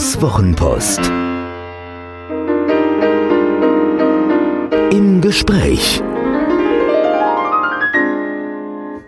[0.00, 0.98] Guidos Wochenpost.
[4.90, 6.00] Im Gespräch.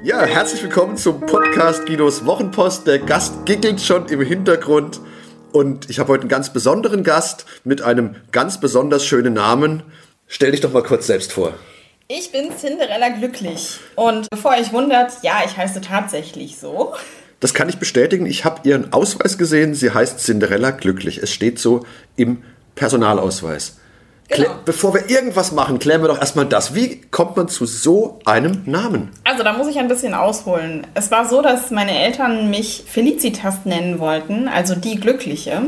[0.02, 2.86] Ja, herzlich willkommen zum Podcast Guidos Wochenpost.
[2.86, 5.00] Der Gast giggelt schon im Hintergrund
[5.52, 9.84] und ich habe heute einen ganz besonderen Gast mit einem ganz besonders schönen Namen.
[10.26, 11.54] Stell dich doch mal kurz selbst vor.
[12.06, 13.78] Ich bin Cinderella Glücklich.
[13.96, 16.92] Und bevor ihr euch wundert, ja, ich heiße tatsächlich so.
[17.42, 18.24] Das kann ich bestätigen.
[18.24, 19.74] Ich habe Ihren Ausweis gesehen.
[19.74, 21.18] Sie heißt Cinderella Glücklich.
[21.18, 22.44] Es steht so im
[22.76, 23.78] Personalausweis.
[24.28, 24.50] Genau.
[24.64, 26.76] Bevor wir irgendwas machen, klären wir doch erstmal das.
[26.76, 29.10] Wie kommt man zu so einem Namen?
[29.24, 30.86] Also da muss ich ein bisschen ausholen.
[30.94, 35.62] Es war so, dass meine Eltern mich Felicitas nennen wollten, also die Glückliche.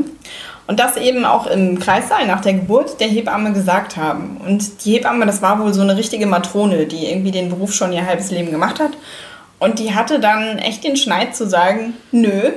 [0.67, 4.37] Und das eben auch im Kreissaal nach der Geburt der Hebamme gesagt haben.
[4.37, 7.91] Und die Hebamme, das war wohl so eine richtige Matrone, die irgendwie den Beruf schon
[7.91, 8.91] ihr halbes Leben gemacht hat.
[9.59, 12.51] Und die hatte dann echt den Schneid zu sagen, nö,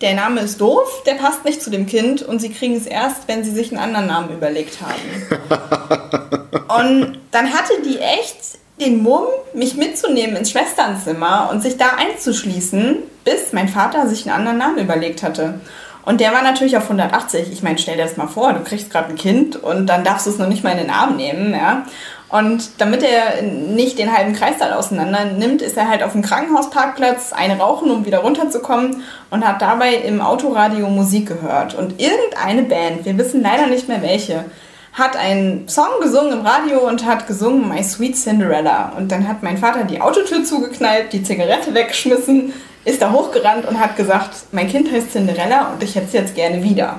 [0.00, 3.28] der Name ist doof, der passt nicht zu dem Kind und sie kriegen es erst,
[3.28, 6.50] wenn sie sich einen anderen Namen überlegt haben.
[6.68, 12.96] und dann hatte die echt den Mumm, mich mitzunehmen ins Schwesternzimmer und sich da einzuschließen,
[13.24, 15.60] bis mein Vater sich einen anderen Namen überlegt hatte.
[16.06, 17.52] Und der war natürlich auf 180.
[17.52, 20.26] Ich meine, stell dir das mal vor, du kriegst gerade ein Kind und dann darfst
[20.26, 21.84] du es noch nicht mal in den Arm nehmen, ja.
[22.30, 27.32] Und damit er nicht den halben Kreissaal auseinander nimmt, ist er halt auf dem Krankenhausparkplatz
[27.32, 31.74] eine rauchen, um wieder runterzukommen und hat dabei im Autoradio Musik gehört.
[31.74, 34.44] Und irgendeine Band, wir wissen leider nicht mehr welche,
[34.92, 38.92] hat einen Song gesungen im Radio und hat gesungen My Sweet Cinderella.
[38.96, 42.52] Und dann hat mein Vater die Autotür zugeknallt, die Zigarette weggeschmissen,
[42.84, 46.34] ist da hochgerannt und hat gesagt, mein Kind heißt Cinderella und ich hätte es jetzt
[46.36, 46.98] gerne wieder.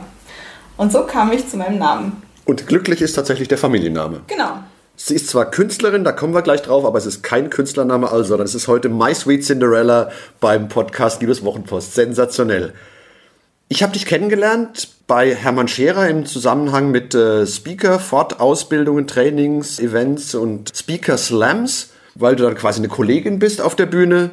[0.75, 2.21] Und so kam ich zu meinem Namen.
[2.45, 4.21] Und glücklich ist tatsächlich der Familienname.
[4.27, 4.59] Genau.
[5.03, 8.39] Sie ist zwar Künstlerin, da kommen wir gleich drauf, aber es ist kein Künstlername, also,
[8.39, 11.95] es ist heute My Sweet Cinderella beim Podcast Liebes Wochenpost.
[11.95, 12.73] Sensationell.
[13.67, 20.35] Ich habe dich kennengelernt bei Hermann Scherer im Zusammenhang mit äh, Speaker, Fortausbildungen, Trainings, Events
[20.35, 24.29] und Speaker Slams, weil du dann quasi eine Kollegin bist auf der Bühne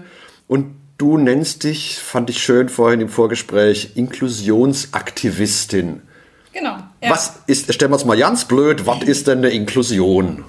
[0.49, 6.03] und du nennst dich, fand ich schön vorhin im Vorgespräch, Inklusionsaktivistin.
[6.53, 6.77] Genau.
[7.03, 7.11] Ja.
[7.11, 10.45] Was ist, stellen wir uns mal ganz blöd, was ist denn eine Inklusion?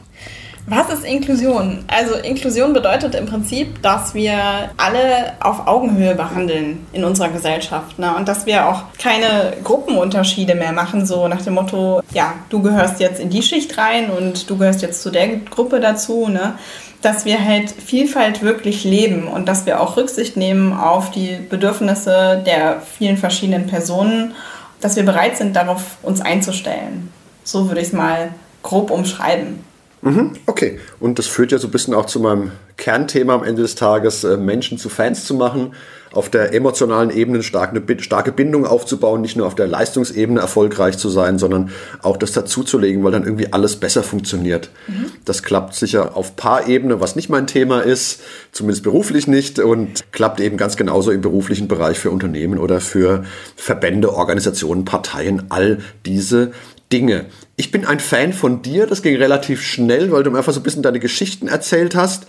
[0.70, 1.84] Was ist Inklusion?
[1.88, 4.38] Also Inklusion bedeutet im Prinzip, dass wir
[4.78, 7.98] alle auf Augenhöhe behandeln in unserer Gesellschaft.
[7.98, 8.16] Ne?
[8.16, 13.00] Und dass wir auch keine Gruppenunterschiede mehr machen, so nach dem Motto, ja, du gehörst
[13.00, 16.28] jetzt in die Schicht rein und du gehörst jetzt zu der Gruppe dazu.
[16.28, 16.54] Ne?
[17.02, 22.44] Dass wir halt Vielfalt wirklich leben und dass wir auch Rücksicht nehmen auf die Bedürfnisse
[22.46, 24.36] der vielen verschiedenen Personen,
[24.79, 27.12] dass wir bereit sind, darauf uns einzustellen.
[27.44, 28.31] So würde ich es mal
[28.63, 29.63] grob umschreiben.
[30.02, 33.62] Mhm, okay, und das führt ja so ein bisschen auch zu meinem Kernthema am Ende
[33.62, 35.74] des Tages, äh, Menschen zu Fans zu machen,
[36.12, 40.98] auf der emotionalen Ebene starke, eine starke Bindung aufzubauen, nicht nur auf der Leistungsebene erfolgreich
[40.98, 41.70] zu sein, sondern
[42.02, 44.72] auch das dazuzulegen, weil dann irgendwie alles besser funktioniert.
[44.88, 45.12] Mhm.
[45.26, 48.22] Das klappt sicher auf Paarebene, was nicht mein Thema ist,
[48.52, 53.24] zumindest beruflich nicht, und klappt eben ganz genauso im beruflichen Bereich für Unternehmen oder für
[53.56, 56.52] Verbände, Organisationen, Parteien, all diese
[56.91, 57.25] Dinge.
[57.55, 60.59] Ich bin ein Fan von dir, das ging relativ schnell, weil du mir einfach so
[60.59, 62.25] ein bisschen deine Geschichten erzählt hast.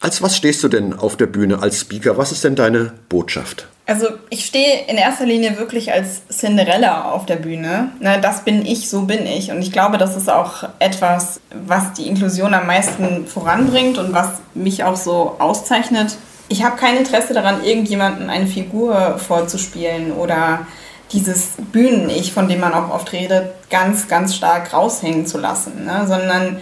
[0.00, 2.18] Als was stehst du denn auf der Bühne als Speaker?
[2.18, 3.68] Was ist denn deine Botschaft?
[3.86, 7.90] Also ich stehe in erster Linie wirklich als Cinderella auf der Bühne.
[8.00, 9.50] Na, das bin ich, so bin ich.
[9.50, 14.28] Und ich glaube, das ist auch etwas, was die Inklusion am meisten voranbringt und was
[14.54, 16.16] mich auch so auszeichnet.
[16.48, 20.66] Ich habe kein Interesse daran, irgendjemanden eine Figur vorzuspielen oder
[21.12, 26.04] dieses Bühnen-Ich, von dem man auch oft redet, ganz, ganz stark raushängen zu lassen, ne?
[26.06, 26.58] sondern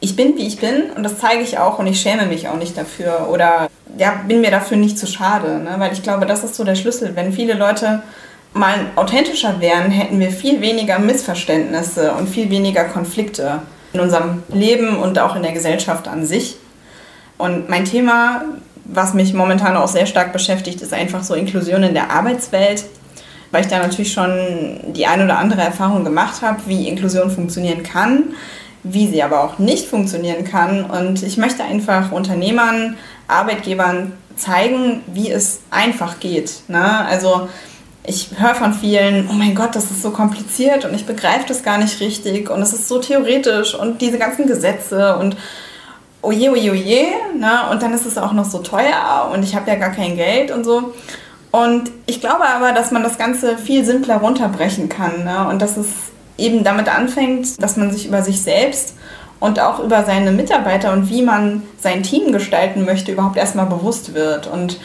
[0.00, 2.56] ich bin, wie ich bin und das zeige ich auch und ich schäme mich auch
[2.56, 5.74] nicht dafür oder ja, bin mir dafür nicht zu schade, ne?
[5.78, 7.16] weil ich glaube, das ist so der Schlüssel.
[7.16, 8.02] Wenn viele Leute
[8.52, 13.62] mal authentischer wären, hätten wir viel weniger Missverständnisse und viel weniger Konflikte
[13.92, 16.56] in unserem Leben und auch in der Gesellschaft an sich.
[17.36, 18.42] Und mein Thema,
[18.84, 22.84] was mich momentan auch sehr stark beschäftigt, ist einfach so Inklusion in der Arbeitswelt
[23.50, 27.82] weil ich da natürlich schon die eine oder andere Erfahrung gemacht habe, wie Inklusion funktionieren
[27.82, 28.34] kann,
[28.82, 30.84] wie sie aber auch nicht funktionieren kann.
[30.84, 32.96] Und ich möchte einfach Unternehmern,
[33.26, 36.62] Arbeitgebern zeigen, wie es einfach geht.
[36.68, 37.04] Ne?
[37.06, 37.48] Also
[38.04, 41.62] ich höre von vielen, oh mein Gott, das ist so kompliziert und ich begreife das
[41.62, 45.36] gar nicht richtig und es ist so theoretisch und diese ganzen Gesetze und
[46.22, 47.06] oje, oje, oje,
[47.38, 47.68] ne?
[47.70, 50.50] und dann ist es auch noch so teuer und ich habe ja gar kein Geld
[50.50, 50.94] und so.
[51.64, 55.24] Und ich glaube aber, dass man das Ganze viel simpler runterbrechen kann.
[55.24, 55.48] Ne?
[55.48, 55.88] Und dass es
[56.36, 58.94] eben damit anfängt, dass man sich über sich selbst
[59.40, 64.14] und auch über seine Mitarbeiter und wie man sein Team gestalten möchte, überhaupt erstmal bewusst
[64.14, 64.46] wird.
[64.46, 64.78] Und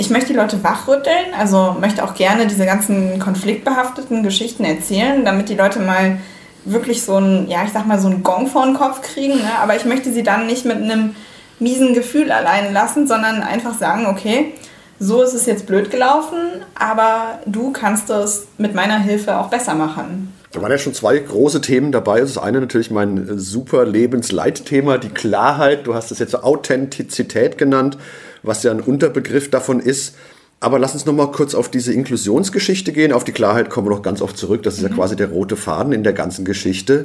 [0.00, 5.48] Ich möchte die Leute wachrütteln, also möchte auch gerne diese ganzen konfliktbehafteten Geschichten erzählen, damit
[5.48, 6.18] die Leute mal
[6.64, 9.38] wirklich so ein, ja, ich sag mal, so ein Gong vor den Kopf kriegen.
[9.38, 9.50] Ne?
[9.60, 11.16] Aber ich möchte sie dann nicht mit einem
[11.58, 14.52] miesen Gefühl allein lassen, sondern einfach sagen, okay,
[15.00, 16.38] so ist es jetzt blöd gelaufen,
[16.74, 20.32] aber du kannst es mit meiner Hilfe auch besser machen.
[20.52, 22.20] Da waren ja schon zwei große Themen dabei.
[22.20, 25.86] Das eine natürlich mein super Lebensleitthema, die Klarheit.
[25.86, 27.98] Du hast es jetzt Authentizität genannt,
[28.42, 30.14] was ja ein Unterbegriff davon ist.
[30.60, 33.12] Aber lass uns noch mal kurz auf diese Inklusionsgeschichte gehen.
[33.12, 34.62] Auf die Klarheit kommen wir noch ganz oft zurück.
[34.62, 34.94] Das ist ja mhm.
[34.94, 37.04] quasi der rote Faden in der ganzen Geschichte.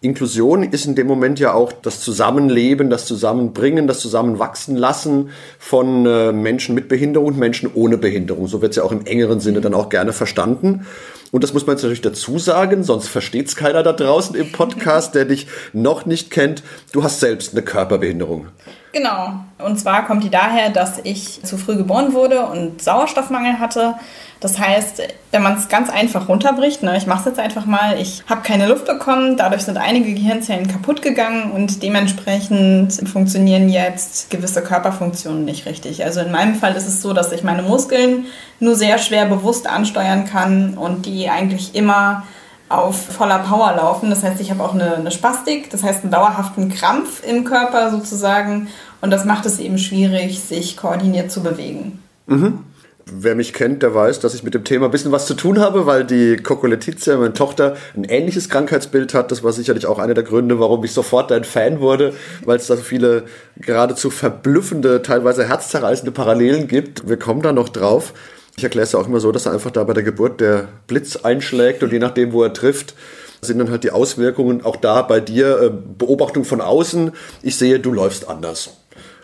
[0.00, 6.04] Inklusion ist in dem Moment ja auch das Zusammenleben, das Zusammenbringen, das Zusammenwachsen lassen von
[6.04, 8.46] äh, Menschen mit Behinderung und Menschen ohne Behinderung.
[8.46, 10.86] So wird es ja auch im engeren Sinne dann auch gerne verstanden.
[11.32, 14.52] Und das muss man jetzt natürlich dazu sagen, sonst versteht es keiner da draußen im
[14.52, 16.62] Podcast, der dich noch nicht kennt.
[16.92, 18.48] Du hast selbst eine Körperbehinderung.
[18.94, 19.40] Genau.
[19.58, 23.94] Und zwar kommt die daher, dass ich zu früh geboren wurde und Sauerstoffmangel hatte.
[24.38, 25.02] Das heißt,
[25.32, 28.42] wenn man es ganz einfach runterbricht, ne, ich mache es jetzt einfach mal, ich habe
[28.42, 35.44] keine Luft bekommen, dadurch sind einige Gehirnzellen kaputt gegangen und dementsprechend funktionieren jetzt gewisse Körperfunktionen
[35.44, 36.04] nicht richtig.
[36.04, 38.26] Also in meinem Fall ist es so, dass ich meine Muskeln
[38.60, 42.24] nur sehr schwer bewusst ansteuern kann und die eigentlich immer
[42.68, 44.10] auf voller Power laufen.
[44.10, 47.90] Das heißt, ich habe auch eine, eine Spastik, das heißt einen dauerhaften Krampf im Körper
[47.90, 48.68] sozusagen
[49.00, 52.02] und das macht es eben schwierig, sich koordiniert zu bewegen.
[52.26, 52.60] Mhm.
[53.06, 55.60] Wer mich kennt, der weiß, dass ich mit dem Thema ein bisschen was zu tun
[55.60, 59.30] habe, weil die Coco Letizia, meine Tochter, ein ähnliches Krankheitsbild hat.
[59.30, 62.14] Das war sicherlich auch einer der Gründe, warum ich sofort dein Fan wurde,
[62.46, 63.24] weil es da so viele
[63.58, 67.06] geradezu verblüffende, teilweise herzzerreißende Parallelen gibt.
[67.06, 68.14] Wir kommen da noch drauf.
[68.56, 71.16] Ich erkläre es auch immer so, dass er einfach da bei der Geburt der Blitz
[71.16, 72.94] einschlägt und je nachdem, wo er trifft,
[73.40, 75.60] sind dann halt die Auswirkungen auch da bei dir.
[75.60, 77.12] Äh, Beobachtung von außen.
[77.42, 78.70] Ich sehe, du läufst anders.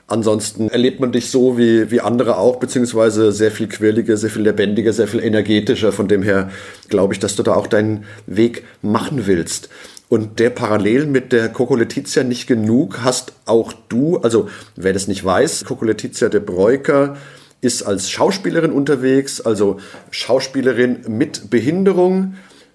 [0.07, 4.43] Ansonsten erlebt man dich so wie, wie andere auch, beziehungsweise sehr viel quirliger, sehr viel
[4.43, 5.93] lebendiger, sehr viel energetischer.
[5.93, 6.51] Von dem her
[6.89, 9.69] glaube ich, dass du da auch deinen Weg machen willst.
[10.09, 15.07] Und der parallel mit der Coco Letizia nicht genug hast auch du, also wer das
[15.07, 17.17] nicht weiß, Coco Letizia de Breuker
[17.61, 19.79] ist als Schauspielerin unterwegs, also
[20.11, 22.35] Schauspielerin mit Behinderung,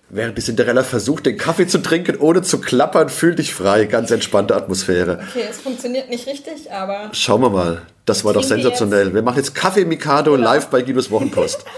[0.10, 3.86] Während die Cinderella versucht, den Kaffee zu trinken, ohne zu klappern, fühl dich frei.
[3.86, 5.20] Ganz entspannte Atmosphäre.
[5.30, 7.10] Okay, es funktioniert nicht richtig, aber.
[7.12, 7.82] Schauen wir mal.
[8.06, 9.16] Das war doch sensationell.
[9.16, 11.66] Wir machen jetzt Kaffee Mikado live bei Guidos Wochenpost.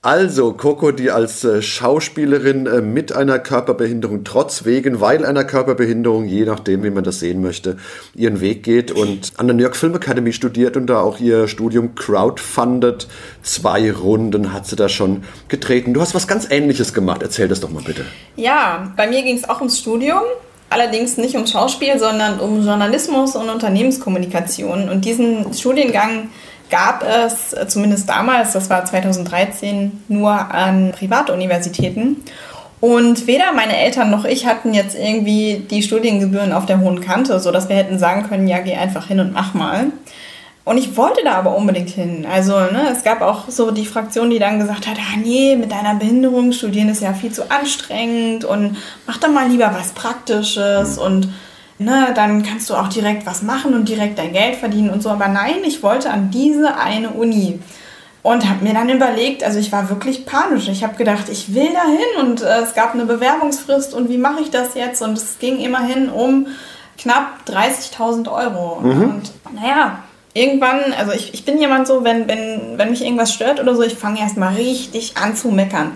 [0.00, 6.26] Also, Coco, die als äh, Schauspielerin äh, mit einer Körperbehinderung, trotz wegen, weil einer Körperbehinderung,
[6.26, 7.78] je nachdem, wie man das sehen möchte,
[8.14, 11.48] ihren Weg geht und an der New York Film Academy studiert und da auch ihr
[11.48, 13.08] Studium crowdfundet.
[13.42, 15.94] Zwei Runden hat sie da schon getreten.
[15.94, 17.20] Du hast was ganz Ähnliches gemacht.
[17.24, 18.04] Erzähl das doch mal bitte.
[18.36, 20.20] Ja, bei mir ging es auch ums Studium.
[20.70, 24.90] Allerdings nicht um Schauspiel, sondern um Journalismus und Unternehmenskommunikation.
[24.90, 26.28] Und diesen Studiengang
[26.70, 32.16] gab es zumindest damals, das war 2013, nur an Privatuniversitäten.
[32.80, 37.40] Und weder meine Eltern noch ich hatten jetzt irgendwie die Studiengebühren auf der hohen Kante,
[37.40, 39.86] sodass wir hätten sagen können, ja, geh einfach hin und mach mal.
[40.68, 42.26] Und ich wollte da aber unbedingt hin.
[42.30, 45.72] Also ne, es gab auch so die Fraktion, die dann gesagt hat, ah nee, mit
[45.72, 48.76] deiner Behinderung studieren ist ja viel zu anstrengend und
[49.06, 51.32] mach doch mal lieber was Praktisches und
[51.78, 55.10] ne, dann kannst du auch direkt was machen und direkt dein Geld verdienen und so.
[55.10, 57.60] Aber nein, ich wollte an diese eine Uni.
[58.20, 60.68] Und habe mir dann überlegt, also ich war wirklich panisch.
[60.68, 64.40] Ich habe gedacht, ich will dahin und äh, es gab eine Bewerbungsfrist und wie mache
[64.42, 65.00] ich das jetzt?
[65.02, 66.48] Und es ging immerhin um
[66.98, 68.80] knapp 30.000 Euro.
[68.80, 69.02] Mhm.
[69.02, 70.02] Und naja,
[70.34, 73.82] irgendwann, also ich, ich bin jemand so, wenn, wenn, wenn mich irgendwas stört oder so,
[73.82, 75.92] ich fange erstmal richtig an zu meckern.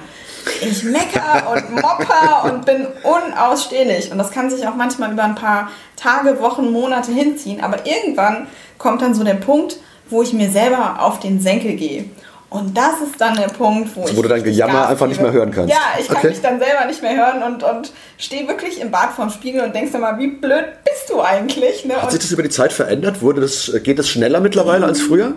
[0.61, 4.11] Ich mecker und mopper und bin unausstehlich.
[4.11, 7.63] Und das kann sich auch manchmal über ein paar Tage, Wochen, Monate hinziehen.
[7.63, 8.47] Aber irgendwann
[8.79, 12.05] kommt dann so der Punkt, wo ich mir selber auf den Senkel gehe.
[12.53, 14.19] Und das ist dann der Punkt, wo also, ich.
[14.19, 15.71] Wo du dein Gejammer einfach nicht mehr hören kannst.
[15.73, 16.29] Ja, ich kann okay.
[16.29, 19.75] mich dann selber nicht mehr hören und, und stehe wirklich im Bad vorm Spiegel und
[19.75, 21.87] denkst dann mal, wie blöd bist du eigentlich?
[21.87, 21.95] Ne?
[21.95, 23.23] Hat sich das über die Zeit verändert?
[23.23, 25.33] Wurde das, geht es schneller mittlerweile als früher?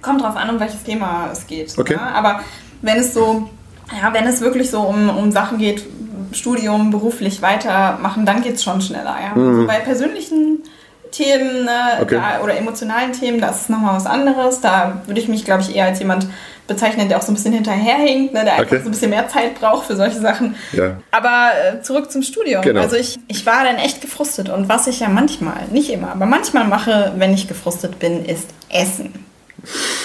[0.00, 1.78] Kommt drauf an, um welches Thema es geht.
[1.78, 1.94] Okay.
[1.94, 2.12] Ja?
[2.14, 2.40] Aber
[2.80, 3.50] wenn es so
[3.92, 5.84] ja, wenn es wirklich so um, um Sachen geht,
[6.32, 9.16] Studium, beruflich weitermachen, dann geht es schon schneller.
[9.22, 9.38] Ja?
[9.38, 9.48] Mhm.
[9.48, 10.62] Also bei persönlichen
[11.10, 12.16] Themen ne, okay.
[12.16, 14.60] da, oder emotionalen Themen, das ist nochmal was anderes.
[14.60, 16.26] Da würde ich mich, glaube ich, eher als jemand
[16.66, 18.62] bezeichnen, der auch so ein bisschen hinterherhinkt, ne, der okay.
[18.62, 20.56] einfach so ein bisschen mehr Zeit braucht für solche Sachen.
[20.72, 20.96] Ja.
[21.10, 22.62] Aber äh, zurück zum Studium.
[22.62, 22.80] Genau.
[22.80, 24.48] Also ich, ich war dann echt gefrustet.
[24.48, 28.48] Und was ich ja manchmal, nicht immer, aber manchmal mache, wenn ich gefrustet bin, ist
[28.70, 29.24] Essen.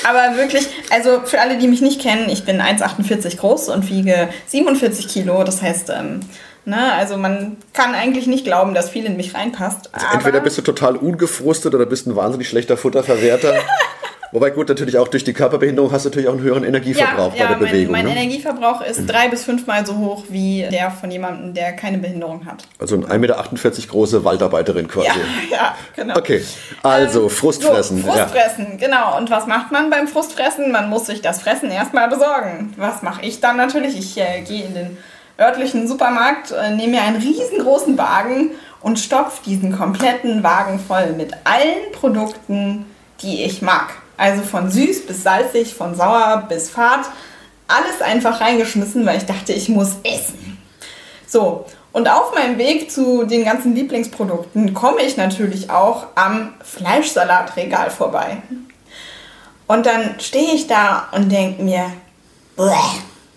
[0.07, 4.29] Aber wirklich, also für alle, die mich nicht kennen, ich bin 1,48 groß und wiege
[4.47, 5.43] 47 Kilo.
[5.43, 6.21] Das heißt, ähm,
[6.65, 9.93] ne, also man kann eigentlich nicht glauben, dass viel in mich reinpasst.
[9.93, 13.53] Also entweder bist du total ungefrustet oder bist ein wahnsinnig schlechter Futterverwerter.
[14.31, 17.43] Wobei gut, natürlich auch durch die Körperbehinderung hast du natürlich auch einen höheren Energieverbrauch ja,
[17.43, 17.91] bei der mein, Bewegung.
[17.91, 18.11] Mein ne?
[18.11, 22.63] Energieverbrauch ist drei bis fünfmal so hoch wie der von jemandem, der keine Behinderung hat.
[22.77, 25.07] Also eine 1,48 Meter große Waldarbeiterin quasi.
[25.07, 25.15] Ja,
[25.51, 26.17] ja, genau.
[26.17, 26.43] Okay,
[26.83, 28.03] also Ähm, Frustfressen.
[28.03, 29.17] So, Frustfressen, genau.
[29.17, 30.71] Und was macht man beim Frustfressen?
[30.71, 32.73] Man muss sich das Fressen erstmal besorgen.
[32.77, 33.97] Was mache ich dann natürlich?
[33.97, 34.97] Ich äh, gehe in den
[35.39, 41.33] örtlichen Supermarkt, äh, nehme mir einen riesengroßen Wagen und stopfe diesen kompletten Wagen voll mit
[41.45, 42.85] allen Produkten,
[43.21, 43.89] die ich mag.
[44.19, 47.05] Also von süß bis salzig, von sauer bis fad.
[47.69, 50.57] Alles einfach reingeschmissen, weil ich dachte, ich muss essen.
[51.25, 57.91] So, und auf meinem Weg zu den ganzen Lieblingsprodukten komme ich natürlich auch am Fleischsalatregal
[57.91, 58.37] vorbei.
[59.67, 61.89] Und dann stehe ich da und denke mir,
[62.57, 62.73] "Bleh,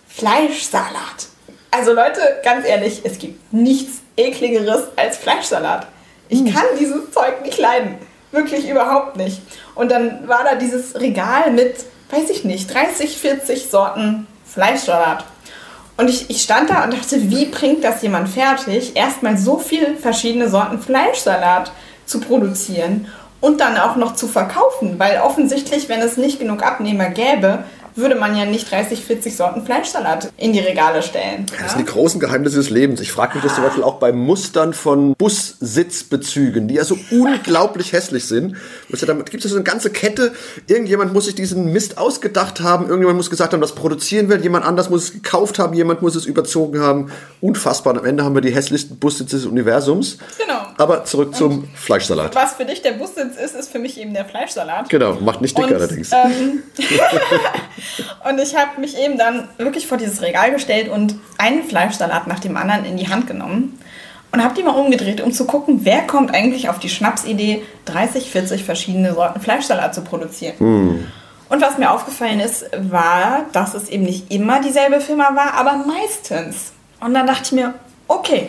[0.08, 1.28] Fleischsalat.
[1.70, 5.86] Also Leute, ganz ehrlich, es gibt nichts ekligeres als Fleischsalat.
[6.28, 7.98] Ich kann dieses Zeug nicht leiden.
[8.32, 9.40] Wirklich überhaupt nicht.
[9.74, 11.76] Und dann war da dieses Regal mit,
[12.10, 15.24] weiß ich nicht, 30, 40 Sorten Fleischsalat.
[15.98, 19.94] Und ich, ich stand da und dachte, wie bringt das jemand fertig, erstmal so viele
[19.96, 21.70] verschiedene Sorten Fleischsalat
[22.06, 23.06] zu produzieren
[23.40, 24.98] und dann auch noch zu verkaufen?
[24.98, 29.64] Weil offensichtlich, wenn es nicht genug Abnehmer gäbe, würde man ja nicht 30, 40 Sorten
[29.64, 31.46] Fleischsalat in die Regale stellen.
[31.60, 33.00] Das sind die großen Geheimnisse des Lebens.
[33.00, 37.92] Ich frage mich das zum Beispiel auch bei Mustern von Bussitzbezügen, die ja so unglaublich
[37.92, 38.56] hässlich sind.
[38.88, 40.32] Da gibt es so eine ganze Kette.
[40.66, 42.84] Irgendjemand muss sich diesen Mist ausgedacht haben.
[42.84, 44.38] Irgendjemand muss gesagt haben, das produzieren wir.
[44.38, 45.74] Jemand anders muss es gekauft haben.
[45.74, 47.12] Jemand muss es überzogen haben.
[47.40, 47.92] Unfassbar.
[47.94, 50.18] Und am Ende haben wir die hässlichsten Bussitze des Universums.
[50.38, 50.60] Genau.
[50.78, 52.34] Aber zurück zum Fleischsalat.
[52.34, 54.88] Was für dich der Bussitz ist, ist für mich eben der Fleischsalat.
[54.88, 56.10] Genau, macht nicht dick Und, allerdings.
[56.12, 56.62] Ähm,
[58.28, 62.40] und ich habe mich eben dann wirklich vor dieses Regal gestellt und einen Fleischsalat nach
[62.40, 63.78] dem anderen in die Hand genommen
[64.32, 68.30] und habe die mal umgedreht, um zu gucken, wer kommt eigentlich auf die Schnapsidee, 30,
[68.30, 70.54] 40 verschiedene Sorten Fleischsalat zu produzieren.
[71.48, 75.84] Und was mir aufgefallen ist, war, dass es eben nicht immer dieselbe Firma war, aber
[75.86, 76.72] meistens.
[76.98, 77.74] Und dann dachte ich mir,
[78.08, 78.48] okay,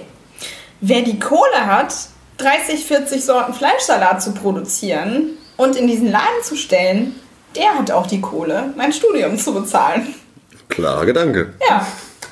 [0.79, 1.93] wer die Kohle hat,
[2.37, 7.15] 30, 40 Sorten Fleischsalat zu produzieren und in diesen Laden zu stellen,
[7.55, 10.13] der hat auch die Kohle, mein Studium zu bezahlen.
[10.69, 11.53] Klarer Gedanke.
[11.69, 11.85] Ja.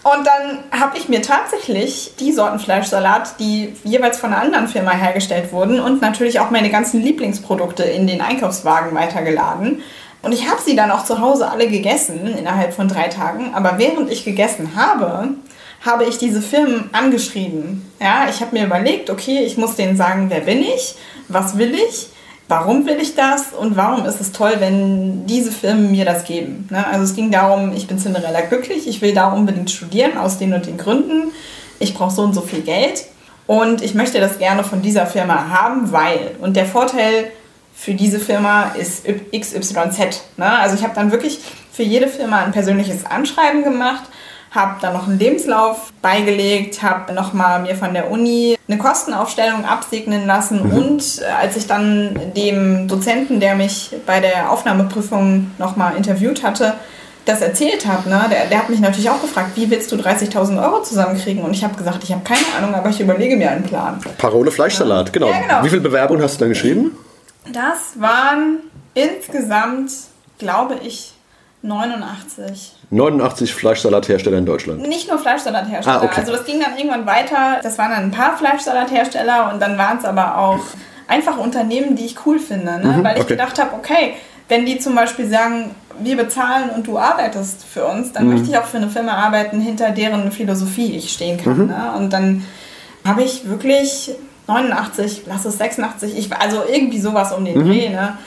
[0.03, 4.91] Und dann habe ich mir tatsächlich die Sorten Fleischsalat, die jeweils von einer anderen Firma
[4.91, 9.83] hergestellt wurden und natürlich auch meine ganzen Lieblingsprodukte in den Einkaufswagen weitergeladen.
[10.23, 13.53] Und ich habe sie dann auch zu Hause alle gegessen innerhalb von drei Tagen.
[13.53, 15.29] Aber während ich gegessen habe,
[15.85, 17.91] habe ich diese Firmen angeschrieben.
[17.99, 20.95] Ja, ich habe mir überlegt, okay, ich muss denen sagen, wer bin ich,
[21.27, 22.09] was will ich,
[22.51, 26.67] warum will ich das und warum ist es toll, wenn diese Firmen mir das geben.
[26.69, 26.85] Ne?
[26.85, 30.53] Also es ging darum, ich bin Cinderella glücklich, ich will da unbedingt studieren aus den
[30.53, 31.31] und den Gründen,
[31.79, 33.05] ich brauche so und so viel Geld
[33.47, 37.31] und ich möchte das gerne von dieser Firma haben, weil, und der Vorteil
[37.73, 40.21] für diese Firma ist XYZ.
[40.35, 40.59] Ne?
[40.59, 41.39] Also ich habe dann wirklich
[41.71, 44.03] für jede Firma ein persönliches Anschreiben gemacht,
[44.51, 50.27] habe dann noch einen Lebenslauf beigelegt, habe nochmal mir von der Uni eine Kostenaufstellung absegnen
[50.27, 50.73] lassen Mhm.
[50.77, 56.73] und äh, als ich dann dem Dozenten, der mich bei der Aufnahmeprüfung nochmal interviewt hatte,
[57.23, 60.61] das erzählt habe, ne, der, der hat mich natürlich auch gefragt, wie willst du 30.000
[60.61, 61.43] Euro zusammenkriegen?
[61.43, 64.01] Und ich habe gesagt, ich habe keine Ahnung, aber ich überlege mir einen Plan.
[64.17, 65.29] Parole Fleischsalat, genau.
[65.29, 65.63] Ja, genau.
[65.63, 66.97] Wie viele Bewerbungen hast du dann geschrieben?
[67.53, 68.57] Das waren
[68.95, 69.91] insgesamt,
[70.39, 71.13] glaube ich,
[71.61, 72.73] 89.
[72.91, 74.87] 89 Fleischsalathersteller in Deutschland.
[74.87, 76.01] Nicht nur Fleischsalathersteller.
[76.01, 76.19] Ah, okay.
[76.19, 77.59] Also das ging dann irgendwann weiter.
[77.63, 80.59] Das waren dann ein paar Fleischsalathersteller und dann waren es aber auch
[81.07, 82.79] einfach Unternehmen, die ich cool finde.
[82.79, 82.99] Ne?
[83.01, 83.33] Weil ich okay.
[83.33, 84.15] gedacht habe, okay,
[84.49, 88.57] wenn die zum Beispiel sagen, wir bezahlen und du arbeitest für uns, dann möchte ich
[88.57, 91.67] auch für eine Firma arbeiten, hinter deren Philosophie ich stehen kann.
[91.67, 91.93] Ne?
[91.97, 92.45] Und dann
[93.05, 94.11] habe ich wirklich
[94.47, 98.17] 89, lass es 86, ich, also irgendwie sowas um den Dreh, ne?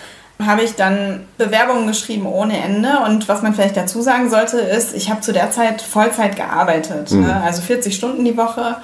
[0.42, 3.00] Habe ich dann Bewerbungen geschrieben ohne Ende.
[3.06, 7.12] Und was man vielleicht dazu sagen sollte, ist, ich habe zu der Zeit Vollzeit gearbeitet,
[7.12, 7.42] ne?
[7.44, 8.76] also 40 Stunden die Woche.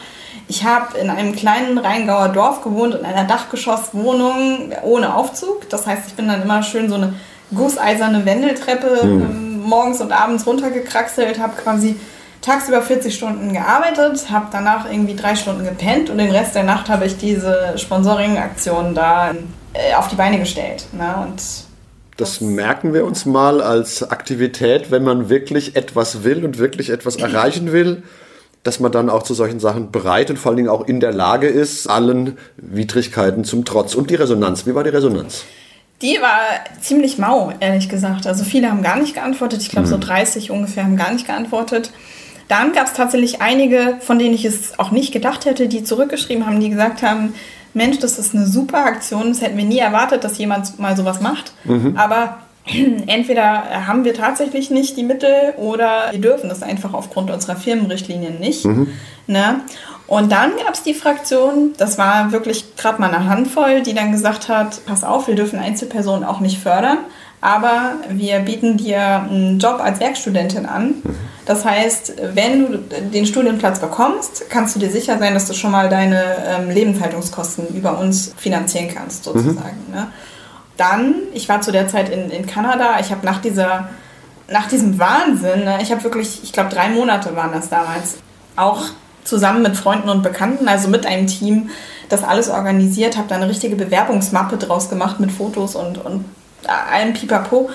[0.49, 5.69] Ich habe in einem kleinen Rheingauer Dorf gewohnt, in einer Dachgeschosswohnung ohne Aufzug.
[5.71, 7.15] Das heißt, ich bin dann immer schön so eine
[7.55, 11.97] gusseiserne Wendeltreppe ähm, morgens und abends runtergekraxelt, habe quasi
[12.43, 16.89] tagsüber 40 Stunden gearbeitet, habe danach irgendwie drei Stunden gepennt und den Rest der Nacht
[16.89, 19.33] habe ich diese Sponsoring-Aktion da
[19.97, 20.87] auf die Beine gestellt.
[20.93, 21.27] Ne?
[21.27, 21.43] Und
[22.17, 27.17] Das merken wir uns mal als Aktivität, wenn man wirklich etwas will und wirklich etwas
[27.17, 28.03] erreichen will,
[28.63, 31.13] dass man dann auch zu solchen Sachen bereit und vor allen Dingen auch in der
[31.13, 33.95] Lage ist, allen Widrigkeiten zum Trotz.
[33.95, 35.45] Und die Resonanz, wie war die Resonanz?
[36.03, 36.41] Die war
[36.81, 38.27] ziemlich mau, ehrlich gesagt.
[38.27, 39.63] Also viele haben gar nicht geantwortet.
[39.63, 41.91] Ich glaube, so 30 ungefähr haben gar nicht geantwortet.
[42.49, 46.47] Dann gab es tatsächlich einige, von denen ich es auch nicht gedacht hätte, die zurückgeschrieben
[46.47, 47.35] haben, die gesagt haben,
[47.75, 49.29] Mensch, das ist eine super Aktion.
[49.29, 51.53] Das hätten wir nie erwartet, dass jemand mal sowas macht.
[51.97, 52.39] Aber
[53.07, 58.39] entweder haben wir tatsächlich nicht die Mittel oder wir dürfen das einfach aufgrund unserer Firmenrichtlinien
[58.39, 58.65] nicht.
[58.65, 58.89] Mhm.
[59.27, 59.61] Ne?
[60.07, 64.11] Und dann gab es die Fraktion, das war wirklich gerade mal eine Handvoll, die dann
[64.11, 66.99] gesagt hat, pass auf, wir dürfen Einzelpersonen auch nicht fördern,
[67.41, 70.95] aber wir bieten dir einen Job als Werkstudentin an.
[71.47, 72.79] Das heißt, wenn du
[73.13, 77.69] den Studienplatz bekommst, kannst du dir sicher sein, dass du schon mal deine ähm, Lebenshaltungskosten
[77.75, 79.85] über uns finanzieren kannst, sozusagen.
[79.89, 79.95] Mhm.
[79.95, 80.07] Ne?
[80.77, 83.89] Dann, ich war zu der Zeit in, in Kanada, ich habe nach dieser
[84.51, 88.17] nach diesem Wahnsinn, ne, ich habe wirklich, ich glaube drei Monate waren das damals,
[88.57, 88.83] auch
[89.25, 91.71] zusammen mit Freunden und Bekannten, also mit einem Team,
[92.09, 96.25] das alles organisiert, habe da eine richtige Bewerbungsmappe draus gemacht mit Fotos und, und
[96.67, 97.71] allem Pipapo.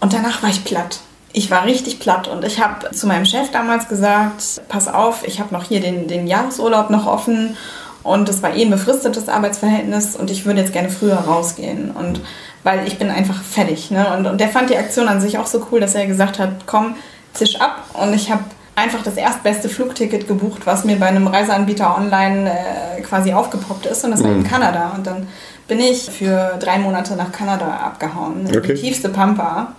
[0.00, 1.00] Und danach war ich platt.
[1.36, 5.40] Ich war richtig platt und ich habe zu meinem Chef damals gesagt, pass auf, ich
[5.40, 7.56] habe noch hier den, den Jahresurlaub noch offen
[8.04, 11.90] und es war eh ein befristetes Arbeitsverhältnis und ich würde jetzt gerne früher rausgehen.
[11.90, 12.20] Und
[12.62, 13.90] weil ich bin einfach fertig.
[13.90, 14.06] Ne?
[14.16, 16.66] Und, und der fand die Aktion an sich auch so cool, dass er gesagt hat,
[16.66, 16.94] komm,
[17.32, 17.82] zisch ab.
[17.94, 18.44] Und ich habe
[18.76, 24.04] einfach das erstbeste Flugticket gebucht, was mir bei einem Reiseanbieter online äh, quasi aufgepoppt ist.
[24.04, 24.44] Und das war in mhm.
[24.44, 24.92] Kanada.
[24.94, 25.26] Und dann
[25.66, 28.46] bin ich für drei Monate nach Kanada abgehauen.
[28.46, 28.74] In okay.
[28.74, 29.74] die tiefste Pampa.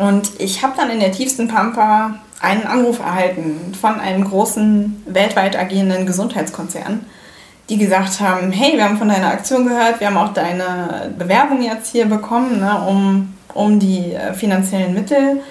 [0.00, 5.58] Und ich habe dann in der tiefsten Pampa einen Anruf erhalten von einem großen, weltweit
[5.58, 7.04] agierenden Gesundheitskonzern,
[7.68, 11.60] die gesagt haben, hey, wir haben von deiner Aktion gehört, wir haben auch deine Bewerbung
[11.60, 15.42] jetzt hier bekommen, ne, um, um die äh, finanziellen Mittel.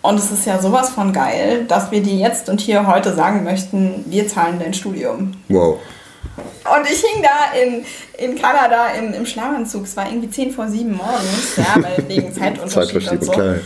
[0.00, 3.44] Und es ist ja sowas von geil, dass wir dir jetzt und hier heute sagen
[3.44, 5.34] möchten, wir zahlen dein Studium.
[5.50, 5.80] Wow.
[6.64, 7.84] Und ich hing da in,
[8.16, 9.84] in Kanada im, im Schlafanzug.
[9.84, 13.32] Es war irgendwie 10 vor 7 morgens, ja, weil wegen Zeitunterschied und so.
[13.32, 13.56] Klar.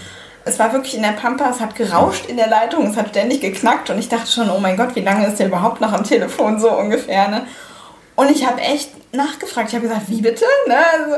[0.46, 3.40] Es war wirklich in der Pampa, es hat gerauscht in der Leitung, es hat ständig
[3.40, 6.04] geknackt und ich dachte schon, oh mein Gott, wie lange ist der überhaupt noch am
[6.04, 7.46] Telefon, so ungefähr, ne?
[8.14, 9.68] Und ich habe echt nachgefragt.
[9.68, 10.44] Ich habe gesagt, wie bitte?
[10.66, 10.76] Ne?
[10.76, 11.16] Also,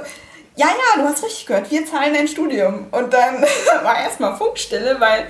[0.57, 2.87] ja, ja, du hast richtig gehört, wir zahlen dein Studium.
[2.91, 3.45] Und dann
[3.83, 5.27] war erstmal Funkstille, weil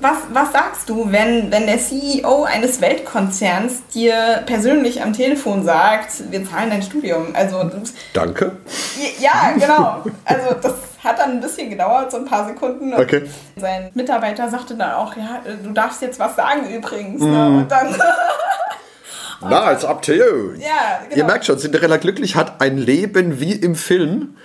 [0.00, 6.30] was, was sagst du, wenn, wenn der CEO eines Weltkonzerns dir persönlich am Telefon sagt,
[6.30, 7.28] wir zahlen dein Studium?
[7.34, 7.70] Also,
[8.12, 8.52] Danke.
[9.18, 10.04] Ja, genau.
[10.24, 12.92] Also das hat dann ein bisschen gedauert, so ein paar Sekunden.
[12.92, 13.22] Und okay.
[13.56, 17.20] Sein Mitarbeiter sagte dann auch, ja, du darfst jetzt was sagen übrigens.
[17.20, 17.30] Mm.
[17.30, 17.48] Ne?
[17.48, 17.58] Mhm.
[17.58, 17.96] Und dann...
[19.42, 20.54] Na, it's up to you.
[20.58, 21.16] Ja, genau.
[21.16, 24.36] Ihr merkt schon, Cinderella Glücklich hat ein Leben wie im Film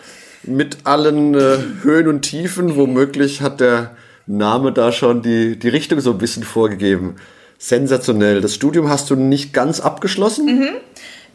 [0.44, 2.76] mit allen äh, Höhen und Tiefen.
[2.76, 3.92] Womöglich hat der
[4.26, 7.16] Name da schon die, die Richtung so ein bisschen vorgegeben.
[7.58, 8.42] Sensationell.
[8.42, 10.46] Das Studium hast du nicht ganz abgeschlossen?
[10.46, 10.70] Mhm.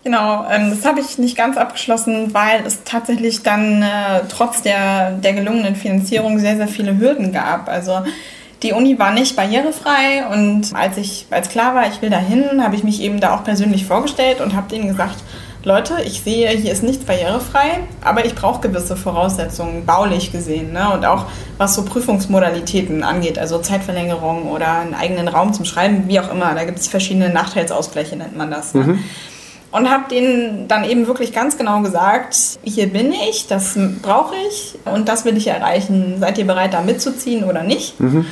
[0.05, 5.11] Genau, ähm, das habe ich nicht ganz abgeschlossen, weil es tatsächlich dann äh, trotz der,
[5.11, 7.69] der gelungenen Finanzierung sehr, sehr viele Hürden gab.
[7.69, 8.03] Also
[8.63, 12.77] die Uni war nicht barrierefrei und als ich als klar war, ich will dahin, habe
[12.77, 15.17] ich mich eben da auch persönlich vorgestellt und habe denen gesagt,
[15.67, 20.73] Leute, ich sehe, hier ist nichts barrierefrei, aber ich brauche gewisse Voraussetzungen, baulich gesehen.
[20.73, 20.93] Ne?
[20.95, 21.25] Und auch
[21.59, 26.55] was so Prüfungsmodalitäten angeht, also Zeitverlängerung oder einen eigenen Raum zum Schreiben, wie auch immer.
[26.55, 28.75] Da gibt es verschiedene Nachteilsausgleiche, nennt man das.
[28.75, 28.85] Ne?
[28.85, 28.99] Mhm.
[29.73, 34.79] Und habe denen dann eben wirklich ganz genau gesagt, hier bin ich, das brauche ich
[34.85, 36.19] und das will ich erreichen.
[36.21, 37.99] Seid ihr bereit, da mitzuziehen oder nicht?
[37.99, 38.25] Mhm.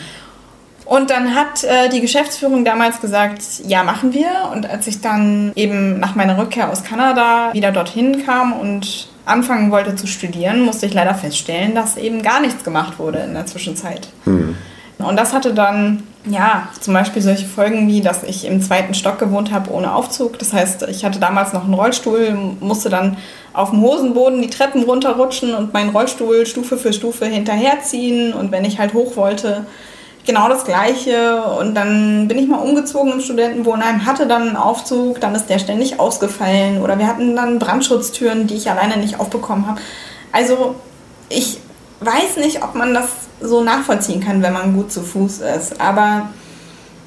[0.84, 4.50] Und dann hat äh, die Geschäftsführung damals gesagt, ja, machen wir.
[4.52, 9.70] Und als ich dann eben nach meiner Rückkehr aus Kanada wieder dorthin kam und anfangen
[9.70, 13.46] wollte zu studieren, musste ich leider feststellen, dass eben gar nichts gemacht wurde in der
[13.46, 14.08] Zwischenzeit.
[14.26, 14.56] Mhm.
[14.98, 19.18] Und das hatte dann, ja, zum Beispiel solche Folgen wie, dass ich im zweiten Stock
[19.18, 20.38] gewohnt habe ohne Aufzug.
[20.38, 23.16] Das heißt, ich hatte damals noch einen Rollstuhl, musste dann
[23.52, 28.32] auf dem Hosenboden die Treppen runterrutschen und meinen Rollstuhl Stufe für Stufe hinterherziehen.
[28.32, 29.66] Und wenn ich halt hoch wollte,
[30.24, 31.42] genau das Gleiche.
[31.42, 35.58] Und dann bin ich mal umgezogen im Studentenwohnheim, hatte dann einen Aufzug, dann ist der
[35.58, 36.82] ständig ausgefallen.
[36.82, 39.80] Oder wir hatten dann Brandschutztüren, die ich alleine nicht aufbekommen habe.
[40.32, 40.74] Also
[41.28, 41.58] ich
[42.00, 43.06] weiß nicht, ob man das
[43.40, 45.80] so nachvollziehen kann, wenn man gut zu Fuß ist.
[45.80, 46.28] Aber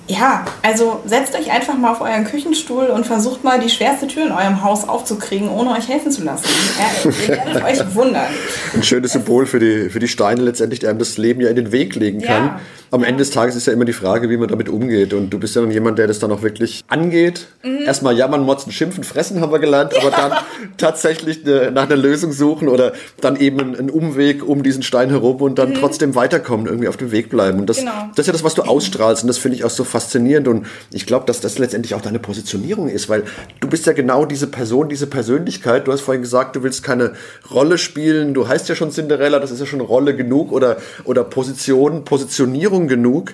[0.08, 4.26] ja, also setzt euch einfach mal auf euren Küchenstuhl und versucht mal die schwerste Tür
[4.26, 6.46] in eurem Haus aufzukriegen, ohne euch helfen zu lassen.
[6.80, 8.28] Ja, ihr werdet euch wundern.
[8.74, 11.58] Ein schönes Symbol für die, für die Steine letztendlich, die einem das Leben ja in
[11.58, 12.46] den Weg legen kann.
[12.46, 12.60] Ja,
[12.92, 13.08] Am ja.
[13.08, 15.14] Ende des Tages ist ja immer die Frage, wie man damit umgeht.
[15.14, 17.48] Und du bist ja dann jemand, der das dann auch wirklich angeht.
[17.64, 17.80] Mhm.
[17.86, 20.32] Erstmal jammern, motzen, schimpfen, fressen haben wir gelernt, aber dann
[20.78, 25.42] tatsächlich eine, nach einer Lösung suchen oder dann eben einen Umweg um diesen Stein herum
[25.42, 25.76] und dann mhm.
[25.76, 27.60] trotzdem weiterkommen, irgendwie auf dem Weg bleiben.
[27.60, 27.92] Und das, genau.
[28.16, 29.24] das ist ja das, was du ausstrahlst.
[29.24, 30.48] Und das finde ich auch so faszinierend.
[30.48, 33.24] Und ich glaube, dass das letztendlich auch deine Positionierung ist, weil
[33.60, 35.88] du bist ja genau diese Person, diese Persönlichkeit.
[35.88, 37.14] Du hast vorhin gesagt, du willst keine
[37.50, 38.36] Rolle spielen.
[38.36, 42.88] Du heißt ja schon Cinderella, das ist ja schon Rolle genug oder, oder Position, Positionierung
[42.88, 43.34] genug.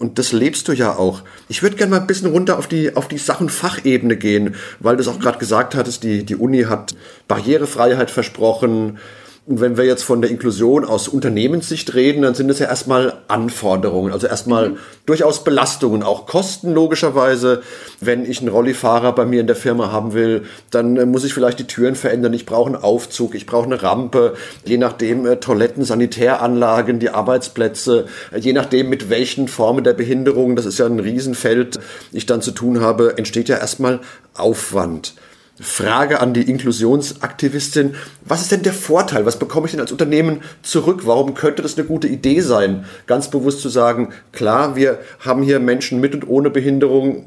[0.00, 1.22] Und das lebst du ja auch.
[1.48, 4.54] Ich würde gerne mal ein bisschen runter auf die, auf die Sach- und Fachebene gehen,
[4.80, 6.94] weil du es auch gerade gesagt hattest, die, die Uni hat
[7.28, 8.98] Barrierefreiheit versprochen.
[9.46, 13.14] Und wenn wir jetzt von der Inklusion aus Unternehmenssicht reden, dann sind es ja erstmal
[13.26, 14.78] Anforderungen, also erstmal mhm.
[15.06, 17.62] durchaus Belastungen, auch Kosten logischerweise.
[18.00, 21.32] Wenn ich einen Rollifahrer bei mir in der Firma haben will, dann äh, muss ich
[21.32, 22.34] vielleicht die Türen verändern.
[22.34, 24.34] Ich brauche einen Aufzug, ich brauche eine Rampe,
[24.66, 30.54] je nachdem äh, Toiletten, Sanitäranlagen, die Arbeitsplätze, äh, je nachdem mit welchen Formen der Behinderung,
[30.54, 31.80] das ist ja ein Riesenfeld,
[32.12, 34.00] ich dann zu tun habe, entsteht ja erstmal
[34.34, 35.14] Aufwand.
[35.60, 37.94] Frage an die Inklusionsaktivistin.
[38.24, 39.26] Was ist denn der Vorteil?
[39.26, 41.02] Was bekomme ich denn als Unternehmen zurück?
[41.04, 45.60] Warum könnte das eine gute Idee sein, ganz bewusst zu sagen, klar, wir haben hier
[45.60, 47.26] Menschen mit und ohne Behinderung.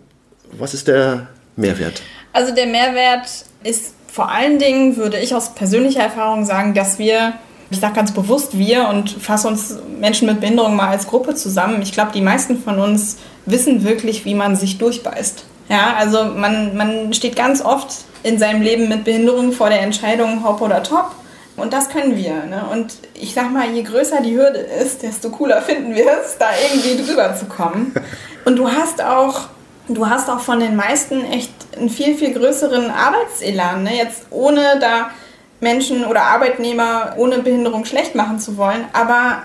[0.58, 2.02] Was ist der Mehrwert?
[2.34, 3.28] Also der Mehrwert
[3.63, 7.34] ist vor allen Dingen, würde ich aus persönlicher Erfahrung sagen, dass wir,
[7.69, 11.82] ich sage ganz bewusst wir und fasse uns Menschen mit Behinderung mal als Gruppe zusammen.
[11.82, 15.46] Ich glaube, die meisten von uns wissen wirklich, wie man sich durchbeißt.
[15.69, 17.88] Ja, also man, man steht ganz oft
[18.23, 21.12] in seinem Leben mit Behinderung vor der Entscheidung Hop oder Top.
[21.56, 22.45] Und das können wir.
[22.45, 22.65] Ne?
[22.71, 26.47] Und ich sag mal, je größer die Hürde ist, desto cooler finden wir es, da
[26.63, 27.93] irgendwie drüber zu kommen.
[28.45, 29.41] Und du hast auch,
[29.88, 33.84] du hast auch von den meisten echt einen viel, viel größeren Arbeitselan.
[33.84, 33.97] Ne?
[33.97, 35.12] Jetzt ohne da
[35.60, 38.86] Menschen oder Arbeitnehmer ohne Behinderung schlecht machen zu wollen.
[38.91, 39.43] Aber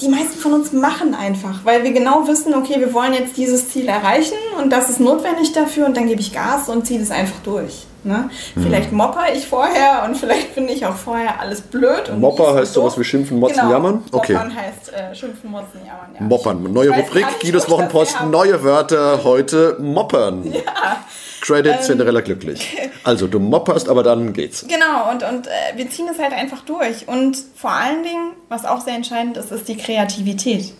[0.00, 3.70] die meisten von uns machen einfach, weil wir genau wissen, okay, wir wollen jetzt dieses
[3.70, 7.10] Ziel erreichen und das ist notwendig dafür und dann gebe ich Gas und ziehe das
[7.10, 7.86] einfach durch.
[8.04, 8.30] Ne?
[8.54, 8.62] Mhm.
[8.62, 12.08] Vielleicht mopper ich vorher und vielleicht finde ich auch vorher alles blöd.
[12.08, 13.70] Und Mopper heißt sowas wie schimpfen, motzen, genau.
[13.72, 14.04] jammern?
[14.12, 14.34] Okay.
[14.34, 16.14] Moppern heißt äh, schimpfen, motzen, jammern.
[16.14, 16.22] Ja.
[16.22, 16.72] Moppern.
[16.72, 20.52] Neue Rubrik, Guidos Wochenpost, neue Wörter heute moppern.
[20.52, 21.04] Ja.
[21.46, 22.76] Credit ähm, Cinderella glücklich.
[23.04, 24.66] Also du mopperst, aber dann geht's.
[24.66, 27.06] Genau, und, und äh, wir ziehen es halt einfach durch.
[27.06, 30.74] Und vor allen Dingen, was auch sehr entscheidend ist, ist die Kreativität.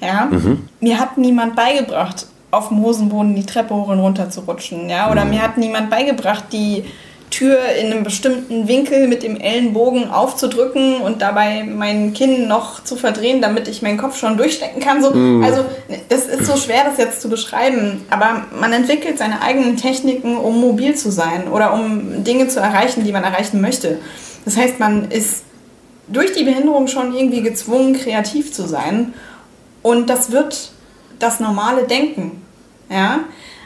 [0.00, 0.26] Ja?
[0.26, 0.68] Mhm.
[0.80, 4.88] Mir hat niemand beigebracht, auf dem Hosenboden die Treppe hoch und runter zu rutschen.
[4.88, 5.10] Ja?
[5.10, 5.30] Oder mhm.
[5.30, 6.84] mir hat niemand beigebracht, die
[7.30, 12.96] Tür in einem bestimmten Winkel mit dem Ellenbogen aufzudrücken und dabei mein Kinn noch zu
[12.96, 15.02] verdrehen, damit ich meinen Kopf schon durchstecken kann.
[15.02, 15.42] So, mm.
[15.42, 15.64] Also
[16.08, 20.60] es ist so schwer, das jetzt zu beschreiben, aber man entwickelt seine eigenen Techniken, um
[20.60, 23.98] mobil zu sein oder um Dinge zu erreichen, die man erreichen möchte.
[24.44, 25.42] Das heißt, man ist
[26.06, 29.14] durch die Behinderung schon irgendwie gezwungen, kreativ zu sein
[29.82, 30.70] und das wird
[31.18, 32.42] das normale Denken.
[32.90, 33.20] Ja?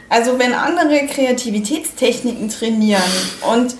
[0.09, 3.01] Also wenn andere Kreativitätstechniken trainieren
[3.53, 3.75] und,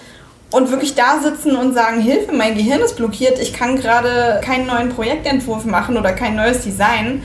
[0.52, 4.68] und wirklich da sitzen und sagen, Hilfe, mein Gehirn ist blockiert, ich kann gerade keinen
[4.68, 7.24] neuen Projektentwurf machen oder kein neues Design,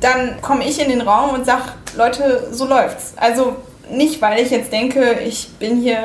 [0.00, 1.64] dann komme ich in den Raum und sage,
[1.96, 3.12] Leute, so läuft's.
[3.16, 3.56] Also
[3.90, 5.98] nicht, weil ich jetzt denke, ich bin hier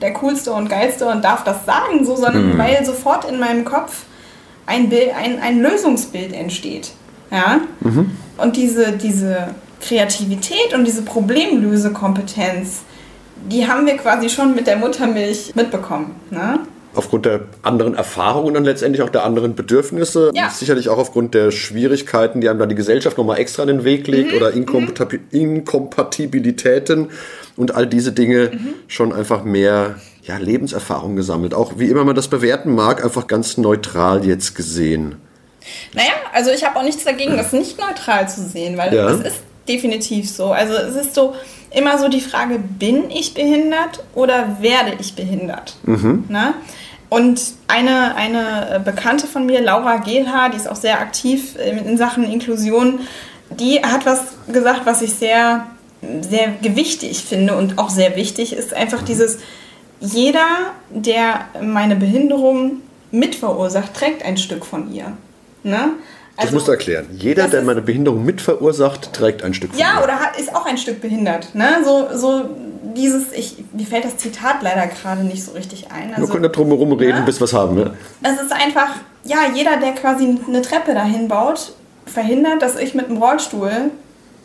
[0.00, 2.58] der coolste und geilste und darf das sagen, so, sondern mhm.
[2.58, 4.04] weil sofort in meinem Kopf
[4.66, 6.92] ein, Bild, ein, ein Lösungsbild entsteht.
[7.30, 7.60] Ja?
[7.80, 8.16] Mhm.
[8.38, 9.48] Und diese, diese
[9.80, 12.82] Kreativität und diese Problemlösekompetenz,
[13.50, 16.14] die haben wir quasi schon mit der Muttermilch mitbekommen.
[16.30, 16.60] Ne?
[16.94, 20.50] Aufgrund der anderen Erfahrungen und letztendlich auch der anderen Bedürfnisse, ja.
[20.50, 24.08] sicherlich auch aufgrund der Schwierigkeiten, die einem dann die Gesellschaft nochmal extra in den Weg
[24.08, 24.36] legt mhm.
[24.36, 27.10] oder Inkompati Inkompatibilitäten
[27.56, 28.74] und all diese Dinge mhm.
[28.88, 31.54] schon einfach mehr ja, Lebenserfahrung gesammelt.
[31.54, 35.16] Auch wie immer man das bewerten mag, einfach ganz neutral jetzt gesehen.
[35.94, 39.10] Naja, also ich habe auch nichts dagegen, das nicht neutral zu sehen, weil ja.
[39.10, 40.52] es ist definitiv so.
[40.52, 41.34] Also es ist so
[41.70, 45.76] immer so die Frage, bin ich behindert oder werde ich behindert?
[45.84, 46.24] Mhm.
[46.28, 46.54] Ne?
[47.08, 52.24] Und eine, eine Bekannte von mir, Laura Gehlhaar, die ist auch sehr aktiv in Sachen
[52.24, 53.00] Inklusion,
[53.50, 55.66] die hat was gesagt, was ich sehr,
[56.20, 59.38] sehr gewichtig finde und auch sehr wichtig ist, einfach dieses,
[60.00, 60.46] jeder,
[60.90, 62.80] der meine Behinderung
[63.10, 65.12] mitverursacht, trägt ein Stück von ihr.
[65.64, 65.90] Ne?
[66.40, 67.06] Also, das musst du erklären.
[67.12, 69.70] Jeder, der meine Behinderung mit verursacht, trägt ein Stück.
[69.76, 71.54] Ja, oder hat, ist auch ein Stück behindert.
[71.54, 71.78] Ne?
[71.84, 72.48] So, so
[72.96, 76.14] dieses, ich, mir fällt das Zitat leider gerade nicht so richtig ein.
[76.14, 77.24] Also, wir können da drum herum reden, ne?
[77.26, 77.74] bis es haben.
[77.74, 77.94] Ne?
[78.22, 81.74] Es ist einfach, ja, jeder, der quasi eine Treppe dahin baut,
[82.06, 83.70] verhindert, dass ich mit einem Rollstuhl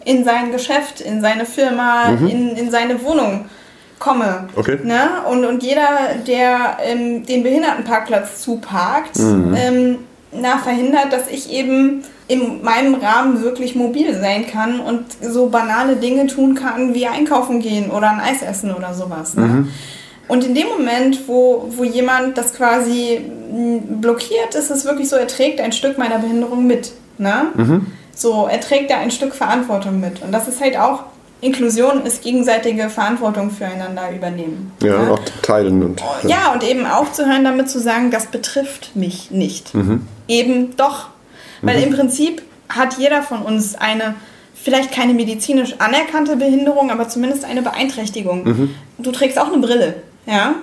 [0.04, 2.28] in sein Geschäft, in seine Firma, mhm.
[2.28, 3.46] in, in seine Wohnung
[4.00, 4.48] komme.
[4.56, 4.80] Okay.
[4.84, 5.08] Ne?
[5.30, 5.88] Und, und jeder,
[6.28, 9.56] der ähm, den Behindertenparkplatz zuparkt, mhm.
[9.58, 9.98] ähm,
[10.40, 15.98] na, verhindert, dass ich eben in meinem Rahmen wirklich mobil sein kann und so banale
[15.98, 19.36] Dinge tun kann, wie einkaufen gehen oder ein Eis essen oder sowas.
[19.36, 19.46] Ne?
[19.46, 19.72] Mhm.
[20.28, 23.22] Und in dem Moment, wo, wo jemand das quasi
[24.02, 26.94] blockiert, ist es wirklich so, er trägt ein Stück meiner Behinderung mit.
[27.18, 27.48] Ne?
[27.56, 27.88] Mhm.
[28.16, 30.24] So, er trägt da ein Stück Verantwortung mit.
[30.24, 31.04] Und das ist halt auch,
[31.42, 34.72] Inklusion ist gegenseitige Verantwortung füreinander übernehmen.
[34.82, 35.12] Ja, ne?
[35.12, 35.84] auch teilen.
[35.84, 36.30] Und, ja.
[36.30, 39.74] ja, und eben aufzuhören, damit zu sagen, das betrifft mich nicht.
[39.76, 41.10] Mhm eben doch.
[41.62, 41.84] Weil mhm.
[41.84, 44.16] im Prinzip hat jeder von uns eine,
[44.54, 48.44] vielleicht keine medizinisch anerkannte Behinderung, aber zumindest eine Beeinträchtigung.
[48.44, 48.76] Mhm.
[48.98, 49.96] Du trägst auch eine Brille,
[50.26, 50.56] ja?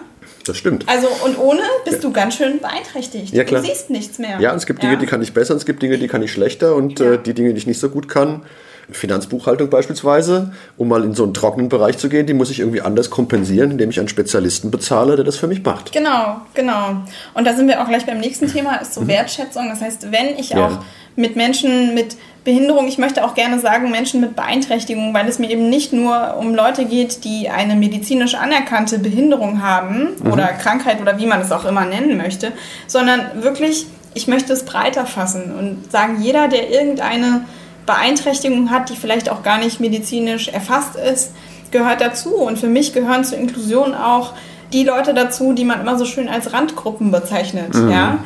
[0.45, 0.89] Das stimmt.
[0.89, 3.33] Also und ohne bist du ganz schön beeinträchtigt.
[3.33, 3.61] Ja, klar.
[3.61, 4.41] Du siehst nichts mehr.
[4.41, 4.99] Ja, es gibt Dinge, Ja.
[4.99, 7.13] die kann ich besser, es gibt Dinge, die kann ich schlechter und Ja.
[7.13, 8.43] äh, die Dinge, die ich nicht so gut kann.
[8.91, 12.81] Finanzbuchhaltung beispielsweise, um mal in so einen trockenen Bereich zu gehen, die muss ich irgendwie
[12.83, 15.93] anders kompensieren, indem ich einen Spezialisten bezahle, der das für mich macht.
[15.93, 16.97] Genau, genau.
[17.35, 19.69] Und da sind wir auch gleich beim nächsten Thema, ist so Wertschätzung.
[19.69, 20.59] Das heißt, wenn ich Mhm.
[20.59, 20.67] Ja.
[20.67, 20.79] auch
[21.17, 25.49] mit Menschen mit Behinderung, ich möchte auch gerne sagen Menschen mit Beeinträchtigung, weil es mir
[25.51, 30.33] eben nicht nur um Leute geht, die eine medizinisch anerkannte Behinderung haben Mhm.
[30.33, 32.51] oder Krankheit oder wie man es auch immer nennen möchte,
[32.89, 37.45] sondern wirklich, ich möchte es breiter fassen und sagen, jeder, der irgendeine
[37.87, 41.33] Beeinträchtigung hat, die vielleicht auch gar nicht medizinisch erfasst ist,
[41.71, 42.35] gehört dazu.
[42.37, 44.35] Und für mich gehören zur Inklusion auch
[44.73, 47.75] die Leute dazu, die man immer so schön als Randgruppen bezeichnet.
[47.75, 48.19] Ja?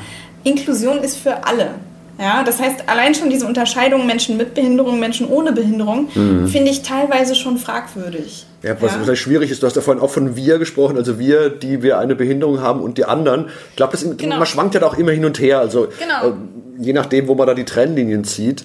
[0.45, 1.71] Inklusion ist für alle.
[2.19, 6.81] Ja, das heißt, allein schon diese Unterscheidung Menschen mit Behinderung, Menschen ohne Behinderung, finde ich
[6.81, 8.47] teilweise schon fragwürdig.
[8.63, 9.01] Ja, was Ja.
[9.03, 11.99] vielleicht schwierig ist, du hast ja vorhin auch von wir gesprochen, also wir, die wir
[11.99, 13.51] eine Behinderung haben und die anderen.
[13.71, 14.39] Ich glaube, Genau.
[14.39, 16.31] man schwankt ja da auch immer hin und her, also Genau.
[16.31, 18.65] äh, je nachdem, wo man da die Trennlinien zieht.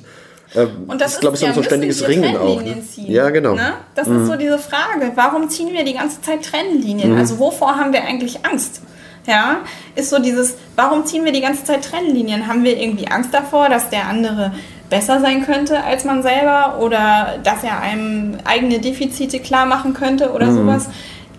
[0.54, 2.62] Äh, Und das, glaube ich, ist so ein ständiges wir Ringen auch.
[2.62, 2.82] Ne?
[2.84, 3.56] Ziehen, Ja, genau.
[3.56, 3.74] Ne?
[3.96, 7.18] Das ist so diese Frage, warum ziehen wir die ganze Zeit Trennlinien?
[7.18, 8.82] Also wovor haben wir eigentlich Angst?
[9.28, 9.58] Ja,
[9.96, 12.48] ist so dieses, warum ziehen wir die ganze Zeit Trennlinien?
[12.48, 14.52] Haben wir irgendwie Angst davor, dass der andere
[14.90, 20.32] besser sein könnte als man selber oder dass er einem eigene Defizite klar machen könnte
[20.32, 20.90] oder sowas?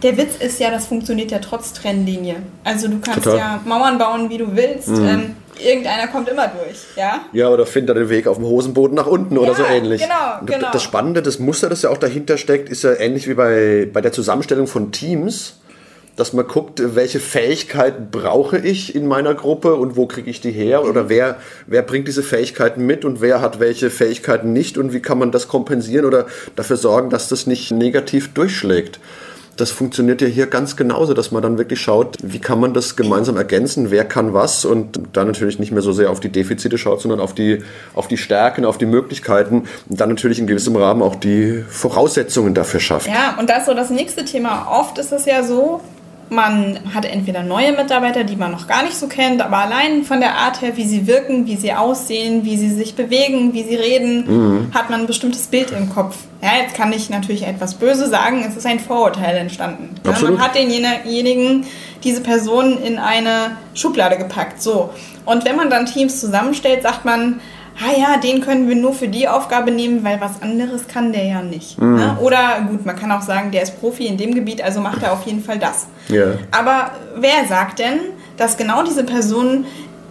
[0.03, 2.37] Der Witz ist ja, das funktioniert ja trotz Trennlinie.
[2.65, 3.39] Also du kannst Total.
[3.39, 4.89] ja Mauern bauen, wie du willst.
[4.89, 7.21] Ähm, irgendeiner kommt immer durch, ja?
[7.33, 10.03] Ja, oder findet den Weg auf dem Hosenboden nach unten oder Ja, so ähnlich.
[10.03, 10.69] genau, Und genau.
[10.73, 14.01] Das Spannende, das Muster, das ja auch dahinter steckt, ist ja ähnlich wie bei, bei
[14.01, 15.57] der Zusammenstellung von Teams,
[16.17, 20.51] dass man guckt, welche Fähigkeiten brauche ich in meiner Gruppe und wo kriege ich die
[20.51, 21.37] her oder wer,
[21.67, 25.33] wer bringt diese Fähigkeiten mit und wer hat welche Fähigkeiten nicht und wie kann man
[25.33, 29.01] das kompensieren oder dafür sorgen, dass das nicht negativ durchschlägt.
[29.57, 32.97] Das funktioniert ja hier ganz genauso, dass man dann wirklich schaut, wie kann man das
[32.97, 36.79] gemeinsam ergänzen, wer kann was und dann natürlich nicht mehr so sehr auf die Defizite
[36.79, 37.63] schaut, sondern auf die,
[37.95, 42.55] auf die Stärken, auf die Möglichkeiten und dann natürlich in gewissem Rahmen auch die Voraussetzungen
[42.55, 43.09] dafür schafft.
[43.09, 44.69] Ja, und das ist so das nächste Thema.
[44.71, 45.81] Oft ist es ja so,
[46.33, 50.21] man hat entweder neue Mitarbeiter, die man noch gar nicht so kennt, aber allein von
[50.21, 53.77] der Art her, wie sie wirken, wie sie aussehen, wie sie sich bewegen, wie sie
[53.77, 56.17] reden, hat man ein bestimmtes Bild im Kopf.
[56.43, 59.95] Ja, jetzt kann ich natürlich etwas böse sagen, es ist ein Vorurteil entstanden.
[60.05, 61.67] Ja, man hat denjenigen,
[62.03, 64.61] diese Person in eine Schublade gepackt.
[64.61, 64.91] So.
[65.25, 67.41] Und wenn man dann Teams zusammenstellt, sagt man,
[67.79, 71.25] ah ja, den können wir nur für die Aufgabe nehmen, weil was anderes kann der
[71.25, 71.81] ja nicht.
[71.81, 72.17] Ne?
[72.21, 75.13] Oder gut, man kann auch sagen, der ist Profi in dem Gebiet, also macht er
[75.13, 75.87] auf jeden Fall das.
[76.09, 76.27] Ja.
[76.51, 77.99] Aber wer sagt denn,
[78.37, 79.65] dass genau diese Person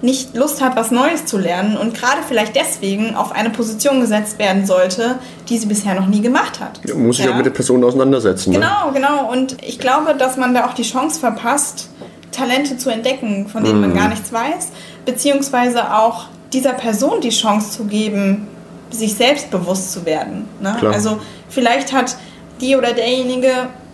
[0.03, 4.39] nicht Lust hat, was Neues zu lernen und gerade vielleicht deswegen auf eine Position gesetzt
[4.39, 6.81] werden sollte, die sie bisher noch nie gemacht hat?
[6.87, 7.31] Man muss sich Ja.
[7.33, 8.51] auch mit den Personen auseinandersetzen.
[8.51, 8.57] Ne?
[8.59, 9.31] Genau, genau.
[9.31, 11.89] Und ich glaube, dass man da auch die Chance verpasst,
[12.31, 13.81] Talente zu entdecken, von denen Mhm.
[13.89, 14.69] man gar nichts weiß,
[15.05, 18.47] beziehungsweise auch dieser Person die Chance zu geben,
[18.89, 20.47] sich selbstbewusst zu werden.
[20.59, 20.75] Ne?
[20.91, 22.17] Also vielleicht hat
[22.59, 23.51] die oder derjenige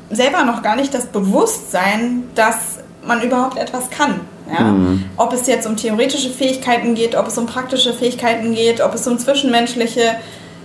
[0.10, 4.22] selber noch gar nicht das Bewusstsein, dass man überhaupt etwas kann.
[4.52, 4.64] Ja?
[4.66, 5.06] Mhm.
[5.18, 9.08] Ob es jetzt um theoretische Fähigkeiten geht, ob es um praktische Fähigkeiten geht, ob es
[9.08, 10.16] um zwischenmenschliche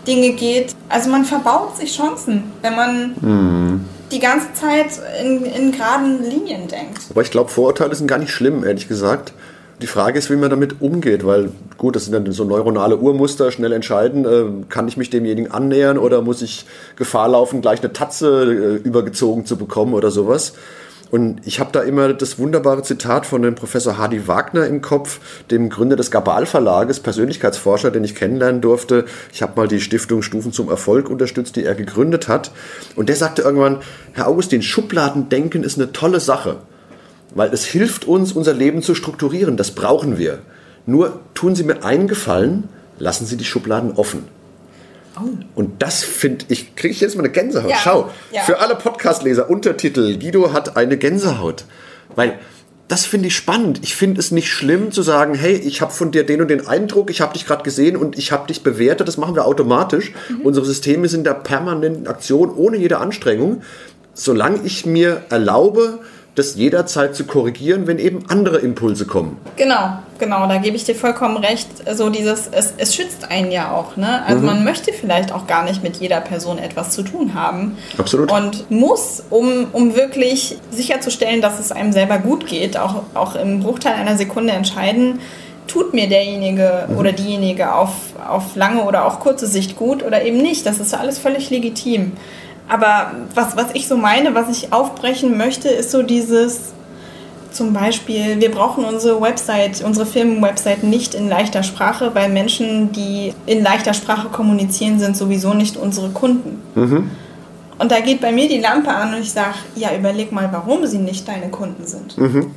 [0.07, 0.75] Dinge geht.
[0.89, 3.85] Also man verbaut sich Chancen, wenn man Mhm.
[4.11, 4.89] die ganze Zeit
[5.23, 7.01] in, in geraden Linien denkt.
[7.11, 9.33] Aber ich glaube, Vorurteile sind gar nicht schlimm, ehrlich gesagt.
[9.83, 13.51] Die Frage ist, wie man damit umgeht, weil gut, das sind dann so neuronale Urmuster,
[13.51, 17.93] schnell entscheiden, äh, kann ich mich demjenigen annähern oder muss ich Gefahr laufen, gleich eine
[17.93, 20.53] Tatze äh, übergezogen zu bekommen oder sowas.
[21.11, 25.19] Und ich habe da immer das wunderbare Zitat von dem Professor Hardy Wagner im Kopf,
[25.51, 29.07] dem Gründer des Gabal Verlages, Persönlichkeitsforscher, den ich kennenlernen durfte.
[29.33, 32.53] Ich habe mal die Stiftung Stufen zum Erfolg unterstützt, die er gegründet hat.
[32.95, 33.81] Und der sagte irgendwann,
[34.13, 36.59] Herr Augustin, Schubladendenken ist eine tolle Sache
[37.35, 39.57] weil es hilft uns, unser Leben zu strukturieren.
[39.57, 40.41] Das brauchen wir.
[40.87, 42.69] Nur tun Sie mir einen Gefallen,
[42.99, 44.25] lassen Sie die Schubladen offen.
[45.55, 47.71] Und das finde ich, kriege ich jetzt mal eine Gänsehaut.
[47.71, 48.43] Ja, Schau, ja.
[48.43, 51.65] für alle Podcastleser, Untertitel, Guido hat eine Gänsehaut.
[52.17, 52.39] Weil
[52.89, 53.81] das finde ich spannend.
[53.83, 56.67] Ich finde es nicht schlimm zu sagen, hey, ich habe von dir den und den
[56.67, 59.09] Eindruck, ich habe dich gerade gesehen und ich habe dich bewertet.
[59.09, 60.13] Das machen wir automatisch.
[60.43, 63.63] Unsere Systeme sind da permanent in Aktion, ohne jede Anstrengung.
[64.15, 66.01] Solange ich mir erlaube,
[66.35, 69.37] das jederzeit zu korrigieren, wenn eben andere Impulse kommen.
[69.57, 71.69] Genau, genau, da gebe ich dir vollkommen recht.
[71.95, 74.25] So dieses, es, es schützt einen ja auch, ne?
[74.27, 77.77] Also man möchte vielleicht auch gar nicht mit jeder Person etwas zu tun haben.
[77.99, 78.33] Absolut.
[78.33, 83.61] Und muss, um, um wirklich sicherzustellen, dass es einem selber gut geht, auch, auch im
[83.61, 85.19] Bruchteil einer Sekunde entscheiden,
[85.67, 87.93] tut mir derjenige oder diejenige auf,
[88.29, 90.67] auf lange oder auch kurze Sicht gut oder eben nicht.
[90.67, 92.13] Das ist alles völlig legitim.
[92.73, 96.73] Aber was, was ich so meine, was ich aufbrechen möchte, ist so dieses,
[97.51, 103.35] zum Beispiel, wir brauchen unsere Website, unsere Firmenwebsite nicht in leichter Sprache, weil Menschen, die
[103.45, 106.63] in leichter Sprache kommunizieren, sind sowieso nicht unsere Kunden.
[106.75, 107.11] Mhm.
[107.79, 110.87] Und da geht bei mir die Lampe an und ich sage, ja, überleg mal, warum
[110.87, 112.17] sie nicht deine Kunden sind.
[112.17, 112.53] Mhm.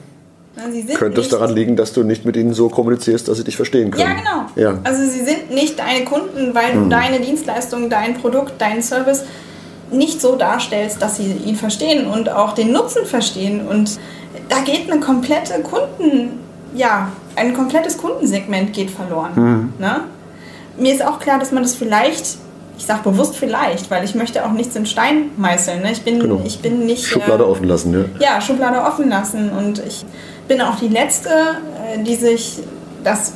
[0.93, 3.91] Könnte es daran liegen, dass du nicht mit ihnen so kommunizierst, dass sie dich verstehen
[3.91, 4.07] können?
[4.07, 4.45] Ja, genau.
[4.55, 4.79] Ja.
[4.85, 6.89] Also sie sind nicht deine Kunden, weil du mhm.
[6.89, 9.25] deine Dienstleistung, dein Produkt, deinen Service
[9.91, 13.67] nicht so darstellst, dass sie ihn verstehen und auch den Nutzen verstehen.
[13.67, 13.99] Und
[14.49, 16.39] da geht eine komplette Kunden,
[16.73, 19.31] ja, ein komplettes Kundensegment geht verloren.
[19.35, 19.73] Mhm.
[19.79, 20.01] Ne?
[20.77, 22.37] Mir ist auch klar, dass man das vielleicht,
[22.77, 25.81] ich sage bewusst vielleicht, weil ich möchte auch nichts in Stein meißeln.
[25.81, 25.91] Ne?
[25.91, 26.41] Ich, bin, genau.
[26.43, 27.05] ich bin nicht.
[27.05, 28.33] Schublade äh, offen lassen, ja.
[28.35, 29.49] Ja, Schublade offen lassen.
[29.51, 30.05] Und ich
[30.47, 32.59] bin auch die Letzte, äh, die sich
[33.03, 33.33] das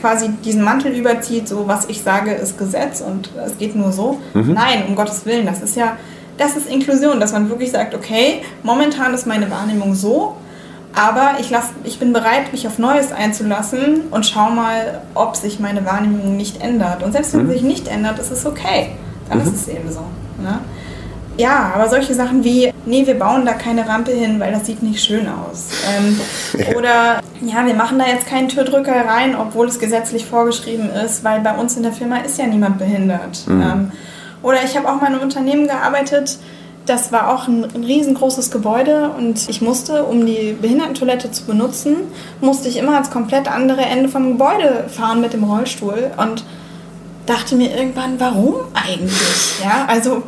[0.00, 4.20] quasi diesen Mantel überzieht, so was ich sage ist Gesetz und es geht nur so.
[4.34, 4.54] Mhm.
[4.54, 5.96] Nein, um Gottes Willen, das ist ja,
[6.38, 10.36] das ist Inklusion, dass man wirklich sagt, okay, momentan ist meine Wahrnehmung so,
[10.94, 15.60] aber ich, lass, ich bin bereit, mich auf Neues einzulassen und schau mal, ob sich
[15.60, 17.02] meine Wahrnehmung nicht ändert.
[17.02, 17.48] Und selbst wenn mhm.
[17.48, 18.92] sie sich nicht ändert, ist es okay.
[19.28, 19.44] Dann mhm.
[19.44, 20.00] ist es eben so.
[20.42, 20.58] Ne?
[21.36, 24.82] Ja, aber solche Sachen wie, nee, wir bauen da keine Rampe hin, weil das sieht
[24.82, 25.68] nicht schön aus.
[25.88, 26.20] Ähm,
[26.76, 31.40] oder, ja, wir machen da jetzt keinen Türdrücker rein, obwohl es gesetzlich vorgeschrieben ist, weil
[31.40, 33.46] bei uns in der Firma ist ja niemand behindert.
[33.46, 33.62] Mhm.
[33.62, 33.92] Ähm,
[34.42, 36.38] oder ich habe auch mal in einem Unternehmen gearbeitet,
[36.86, 41.96] das war auch ein, riesengroßes Gebäude und ich musste, um die Behindertentoilette zu benutzen,
[42.40, 46.44] musste ich immer ans komplett andere Ende vom Gebäude fahren mit dem Rollstuhl und
[47.26, 49.60] dachte mir irgendwann, warum eigentlich?
[49.62, 50.22] Ja, also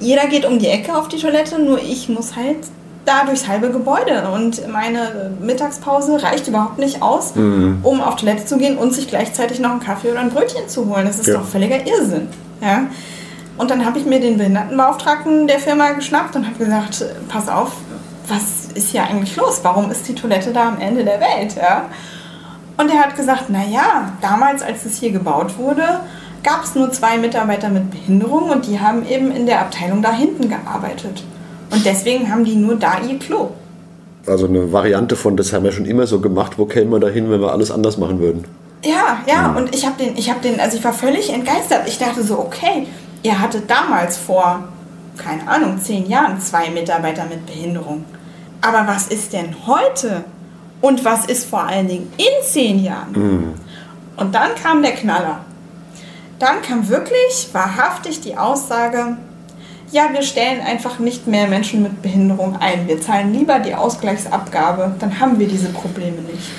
[0.00, 2.58] jeder geht um die Ecke auf die Toilette, nur ich muss halt
[3.04, 7.80] da durchs halbe Gebäude und meine Mittagspause reicht überhaupt nicht aus, mhm.
[7.82, 10.86] um auf Toilette zu gehen und sich gleichzeitig noch einen Kaffee oder ein Brötchen zu
[10.86, 11.06] holen.
[11.06, 11.34] Das ist ja.
[11.34, 12.28] doch völliger Irrsinn.
[12.60, 12.86] Ja?
[13.56, 17.72] Und dann habe ich mir den Behindertenbeauftragten der Firma geschnappt und habe gesagt, pass auf,
[18.26, 19.60] was ist hier eigentlich los?
[19.62, 21.56] Warum ist die Toilette da am Ende der Welt?
[21.56, 21.86] Ja?
[22.76, 26.00] Und er hat gesagt, naja, damals, als es hier gebaut wurde,
[26.42, 30.12] gab es nur zwei Mitarbeiter mit Behinderung und die haben eben in der Abteilung da
[30.12, 31.24] hinten gearbeitet.
[31.70, 33.50] Und deswegen haben die nur da ihr Klo.
[34.26, 37.08] Also eine Variante von, das haben wir schon immer so gemacht, wo kämen wir da
[37.08, 38.44] hin, wenn wir alles anders machen würden?
[38.82, 39.56] Ja, ja, mhm.
[39.56, 41.82] und ich habe den, ich habe den, also ich war völlig entgeistert.
[41.86, 42.86] Ich dachte so, okay,
[43.22, 44.64] ihr hattet damals vor,
[45.16, 48.04] keine Ahnung, zehn Jahren zwei Mitarbeiter mit Behinderung.
[48.60, 50.24] Aber was ist denn heute?
[50.80, 53.12] Und was ist vor allen Dingen in zehn Jahren?
[53.12, 53.54] Mhm.
[54.16, 55.40] Und dann kam der Knaller.
[56.38, 59.16] Dann kam wirklich wahrhaftig die Aussage,
[59.94, 62.88] ja, wir stellen einfach nicht mehr Menschen mit Behinderung ein.
[62.88, 66.50] Wir zahlen lieber die Ausgleichsabgabe, dann haben wir diese Probleme nicht.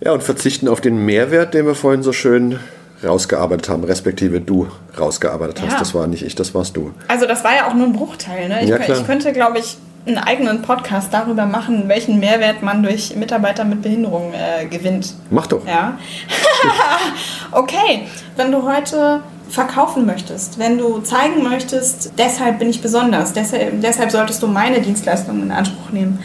[0.00, 2.60] Ja, und verzichten auf den Mehrwert, den wir vorhin so schön
[3.02, 5.72] rausgearbeitet haben, respektive du rausgearbeitet hast.
[5.72, 5.78] Ja.
[5.78, 6.92] Das war nicht ich, das warst du.
[7.08, 8.48] Also das war ja auch nur ein Bruchteil.
[8.48, 8.62] Ne?
[8.62, 13.16] Ich, ja, ich könnte, glaube ich, einen eigenen Podcast darüber machen, welchen Mehrwert man durch
[13.16, 15.14] Mitarbeiter mit Behinderung äh, gewinnt.
[15.30, 15.66] Mach doch.
[15.66, 15.98] Ja.
[17.52, 23.80] okay, wenn du heute verkaufen möchtest, wenn du zeigen möchtest, deshalb bin ich besonders, deshalb,
[23.80, 26.18] deshalb solltest du meine Dienstleistungen in Anspruch nehmen,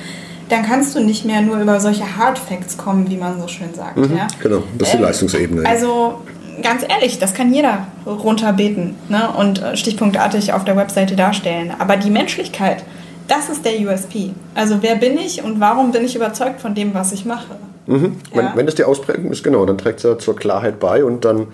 [0.50, 3.74] dann kannst du nicht mehr nur über solche Hard Facts kommen, wie man so schön
[3.74, 3.98] sagt.
[3.98, 4.28] Mhm, ja?
[4.42, 5.66] Genau, das ist die ähm, Leistungsebene.
[5.68, 6.22] Also
[6.62, 9.30] ganz ehrlich, das kann jeder runterbeten ne?
[9.38, 11.74] und äh, stichpunktartig auf der Webseite darstellen.
[11.80, 12.84] Aber die Menschlichkeit,
[13.28, 14.32] das ist der USP.
[14.54, 17.56] Also wer bin ich und warum bin ich überzeugt von dem, was ich mache?
[17.88, 18.18] Mhm.
[18.34, 18.38] Ja?
[18.38, 21.24] Wenn, wenn das die Ausprägung ist, genau, dann trägt es ja zur Klarheit bei und
[21.24, 21.48] dann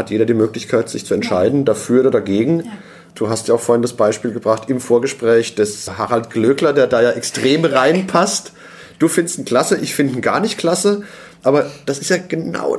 [0.00, 1.64] hat jeder die Möglichkeit, sich zu entscheiden, ja.
[1.66, 2.60] dafür oder dagegen.
[2.60, 2.72] Ja.
[3.14, 7.02] Du hast ja auch vorhin das Beispiel gebracht im Vorgespräch des Harald Glöckler, der da
[7.02, 8.52] ja extrem reinpasst.
[8.98, 11.02] Du findest ihn klasse, ich finde ihn gar nicht klasse.
[11.42, 12.78] Aber das ist ja genau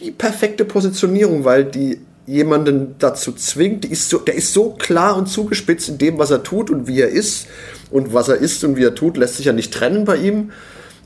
[0.00, 5.26] die perfekte Positionierung, weil die jemanden dazu zwingt, ist so, der ist so klar und
[5.26, 7.46] zugespitzt in dem, was er tut und wie er ist.
[7.90, 10.52] Und was er ist und wie er tut, lässt sich ja nicht trennen bei ihm.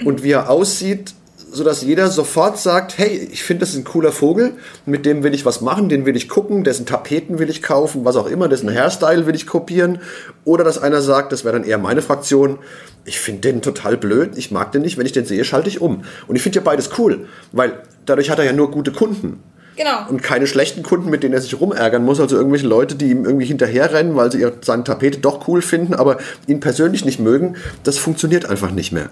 [0.05, 1.15] Und wie er aussieht,
[1.57, 4.53] sodass jeder sofort sagt, hey, ich finde, das ist ein cooler Vogel,
[4.85, 8.05] mit dem will ich was machen, den will ich gucken, dessen Tapeten will ich kaufen,
[8.05, 10.01] was auch immer, dessen Hairstyle will ich kopieren.
[10.45, 12.59] Oder dass einer sagt, das wäre dann eher meine Fraktion,
[13.07, 15.81] ich finde den total blöd, ich mag den nicht, wenn ich den sehe, schalte ich
[15.81, 16.05] um.
[16.27, 19.43] Und ich finde ja beides cool, weil dadurch hat er ja nur gute Kunden.
[19.77, 20.09] Genau.
[20.09, 22.21] Und keine schlechten Kunden, mit denen er sich rumärgern muss.
[22.21, 25.95] Also irgendwelche Leute, die ihm irgendwie hinterherrennen, weil sie ihre, seine Tapete doch cool finden,
[25.95, 27.57] aber ihn persönlich nicht mögen.
[27.85, 29.11] Das funktioniert einfach nicht mehr.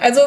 [0.00, 0.20] Also,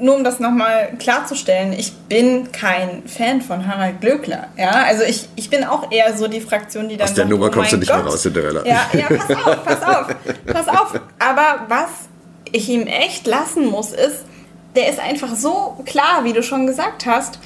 [0.00, 4.48] nur um das nochmal klarzustellen, ich bin kein Fan von Harald Glöckler.
[4.56, 7.08] Ja, also ich, ich bin auch eher so die Fraktion, die dann.
[7.08, 8.04] Aus der sagt, Nummer oh kommst du nicht Gott.
[8.04, 8.64] mehr raus, Cinderella.
[8.66, 10.06] Ja, ja, pass auf, pass auf,
[10.46, 11.00] pass auf.
[11.18, 11.88] Aber was
[12.52, 14.24] ich ihm echt lassen muss, ist,
[14.76, 17.38] der ist einfach so klar, wie du schon gesagt hast.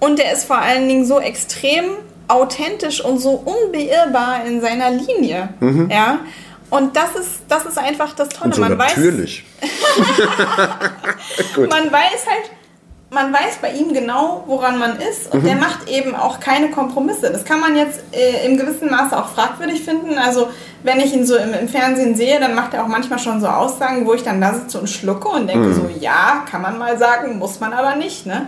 [0.00, 1.84] Und der ist vor allen Dingen so extrem
[2.28, 5.48] authentisch und so unbeirrbar in seiner Linie.
[5.60, 5.90] Mhm.
[5.90, 6.20] Ja.
[6.70, 8.54] Und das ist, das ist einfach das Tolle.
[8.54, 9.44] So man natürlich.
[11.56, 12.50] Weiß, man weiß halt,
[13.10, 15.46] man weiß bei ihm genau, woran man ist und mhm.
[15.46, 17.32] der macht eben auch keine Kompromisse.
[17.32, 20.18] Das kann man jetzt äh, im gewissen Maße auch fragwürdig finden.
[20.18, 20.48] Also
[20.82, 23.46] wenn ich ihn so im, im, Fernsehen sehe, dann macht er auch manchmal schon so
[23.46, 25.74] Aussagen, wo ich dann da sitze und schlucke und denke mhm.
[25.74, 28.26] so, ja, kann man mal sagen, muss man aber nicht.
[28.26, 28.46] Ne?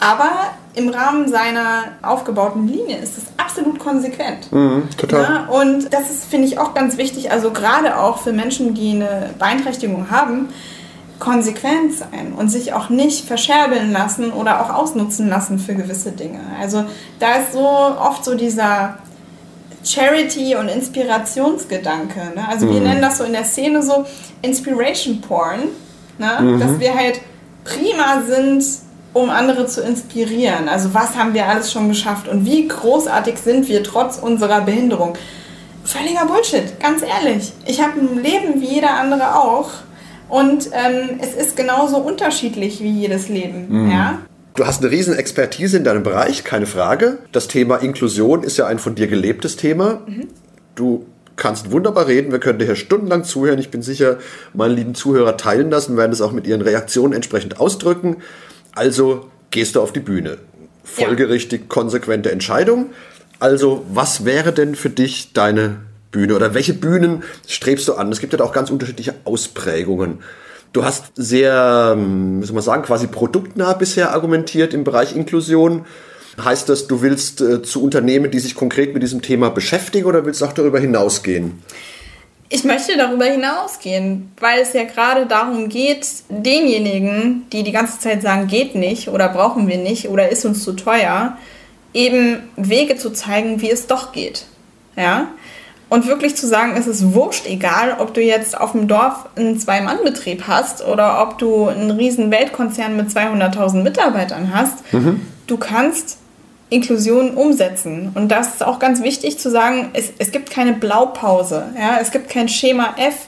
[0.00, 0.30] Aber
[0.74, 4.50] im Rahmen seiner aufgebauten Linie ist es absolut konsequent.
[4.50, 5.22] Mhm, total.
[5.22, 8.92] Ja, und das ist, finde ich, auch ganz wichtig, also gerade auch für Menschen, die
[8.92, 10.48] eine Beeinträchtigung haben,
[11.18, 16.40] konsequent sein und sich auch nicht verscherbeln lassen oder auch ausnutzen lassen für gewisse Dinge.
[16.58, 16.84] Also
[17.18, 18.96] da ist so oft so dieser
[19.84, 22.20] Charity- und Inspirationsgedanke.
[22.34, 22.48] Ne?
[22.48, 22.72] Also mhm.
[22.72, 24.06] wir nennen das so in der Szene so
[24.40, 25.60] Inspiration Porn,
[26.18, 26.38] ne?
[26.40, 26.60] Mhm.
[26.60, 27.20] dass wir halt
[27.64, 28.64] prima sind,
[29.12, 30.68] um andere zu inspirieren.
[30.68, 35.14] Also was haben wir alles schon geschafft und wie großartig sind wir trotz unserer Behinderung.
[35.84, 37.52] Völliger Bullshit, ganz ehrlich.
[37.66, 39.70] Ich habe ein Leben wie jeder andere auch
[40.28, 43.66] und ähm, es ist genauso unterschiedlich wie jedes Leben.
[43.68, 43.90] Mhm.
[43.90, 44.18] Ja?
[44.54, 47.18] Du hast eine riesen Expertise in deinem Bereich, keine Frage.
[47.32, 50.02] Das Thema Inklusion ist ja ein von dir gelebtes Thema.
[50.06, 50.28] Mhm.
[50.74, 51.06] Du
[51.36, 53.58] kannst wunderbar reden, wir können dir hier stundenlang zuhören.
[53.58, 54.18] Ich bin sicher,
[54.52, 58.18] meine lieben Zuhörer teilen das und werden es auch mit ihren Reaktionen entsprechend ausdrücken.
[58.74, 60.38] Also gehst du auf die Bühne.
[60.84, 62.90] Folgerichtig, konsequente Entscheidung.
[63.38, 65.76] Also, was wäre denn für dich deine
[66.12, 68.12] Bühne oder welche Bühnen strebst du an?
[68.12, 70.18] Es gibt ja auch ganz unterschiedliche Ausprägungen.
[70.72, 75.84] Du hast sehr, wie soll man sagen, quasi produktnah bisher argumentiert im Bereich Inklusion.
[76.42, 80.24] Heißt das, du willst äh, zu Unternehmen, die sich konkret mit diesem Thema beschäftigen oder
[80.24, 81.62] willst du auch darüber hinausgehen?
[82.52, 88.22] Ich möchte darüber hinausgehen, weil es ja gerade darum geht, denjenigen, die die ganze Zeit
[88.22, 91.38] sagen, geht nicht oder brauchen wir nicht oder ist uns zu teuer,
[91.94, 94.46] eben Wege zu zeigen, wie es doch geht.
[94.96, 95.28] Ja?
[95.88, 99.58] Und wirklich zu sagen, es ist wurscht, egal, ob du jetzt auf dem Dorf einen
[99.58, 104.92] Zwei-Mann-Betrieb hast oder ob du einen riesen Weltkonzern mit 200.000 Mitarbeitern hast.
[104.92, 105.20] Mhm.
[105.46, 106.18] Du kannst
[106.70, 108.12] Inklusion umsetzen.
[108.14, 111.66] Und das ist auch ganz wichtig zu sagen, es, es gibt keine Blaupause.
[111.76, 111.98] Ja?
[112.00, 113.26] Es gibt kein Schema F,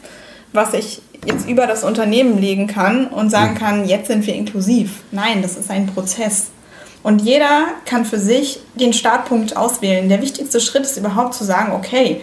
[0.52, 5.02] was ich jetzt über das Unternehmen legen kann und sagen kann, jetzt sind wir inklusiv.
[5.10, 6.50] Nein, das ist ein Prozess.
[7.02, 10.08] Und jeder kann für sich den Startpunkt auswählen.
[10.08, 12.20] Der wichtigste Schritt ist überhaupt zu sagen, okay,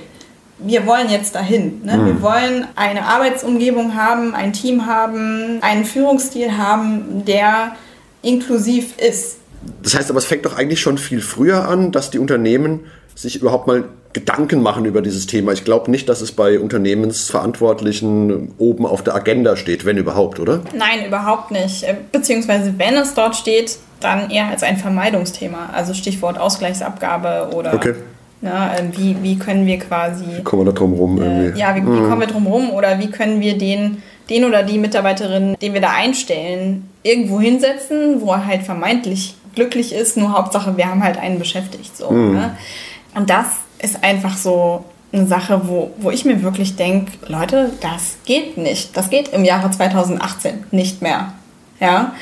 [0.57, 1.81] wir wollen jetzt dahin.
[1.83, 1.97] Ne?
[1.97, 2.05] Mhm.
[2.05, 7.75] Wir wollen eine Arbeitsumgebung haben, ein Team haben, einen Führungsstil haben, der
[8.21, 9.37] inklusiv ist.
[9.83, 12.81] Das heißt aber, es fängt doch eigentlich schon viel früher an, dass die Unternehmen
[13.15, 15.51] sich überhaupt mal Gedanken machen über dieses Thema.
[15.51, 20.61] Ich glaube nicht, dass es bei Unternehmensverantwortlichen oben auf der Agenda steht, wenn überhaupt, oder?
[20.73, 21.83] Nein, überhaupt nicht.
[21.83, 25.69] Äh, beziehungsweise wenn es dort steht, dann eher als ein Vermeidungsthema.
[25.73, 27.93] Also Stichwort Ausgleichsabgabe oder okay.
[28.41, 30.25] na, äh, wie, wie können wir quasi.
[30.37, 31.59] Wie kommen wir da drum rum irgendwie?
[31.59, 32.09] Äh, ja, wie, wie mhm.
[32.09, 35.81] kommen wir drum rum oder wie können wir den, den oder die Mitarbeiterin, den wir
[35.81, 41.17] da einstellen, irgendwo hinsetzen, wo er halt vermeintlich glücklich ist, nur Hauptsache, wir haben halt
[41.17, 41.97] einen beschäftigt.
[41.97, 42.33] So, mhm.
[42.33, 42.57] ne?
[43.13, 43.47] Und das
[43.81, 48.95] ist einfach so eine Sache, wo, wo ich mir wirklich denke, Leute, das geht nicht.
[48.95, 51.33] Das geht im Jahre 2018 nicht mehr.
[51.81, 52.13] Ja,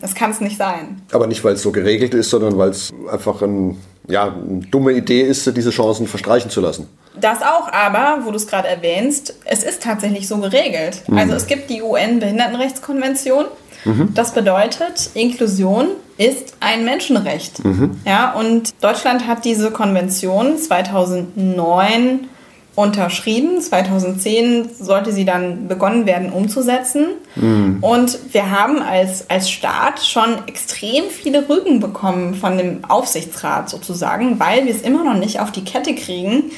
[0.00, 1.02] das kann es nicht sein.
[1.12, 3.76] Aber nicht, weil es so geregelt ist, sondern weil es einfach ein,
[4.06, 6.88] ja, eine dumme Idee ist, diese Chancen verstreichen zu lassen.
[7.20, 11.02] Das auch, aber, wo du es gerade erwähnst, es ist tatsächlich so geregelt.
[11.06, 11.18] Mhm.
[11.18, 13.46] Also es gibt die UN-Behindertenrechtskonvention
[13.84, 14.14] Mhm.
[14.14, 17.64] Das bedeutet, Inklusion ist ein Menschenrecht.
[17.64, 18.00] Mhm.
[18.06, 22.28] Ja, und Deutschland hat diese Konvention 2009
[22.76, 23.60] unterschrieben.
[23.60, 27.06] 2010 sollte sie dann begonnen werden umzusetzen.
[27.36, 27.78] Mhm.
[27.80, 34.40] Und wir haben als, als Staat schon extrem viele Rügen bekommen von dem Aufsichtsrat sozusagen,
[34.40, 36.50] weil wir es immer noch nicht auf die Kette kriegen,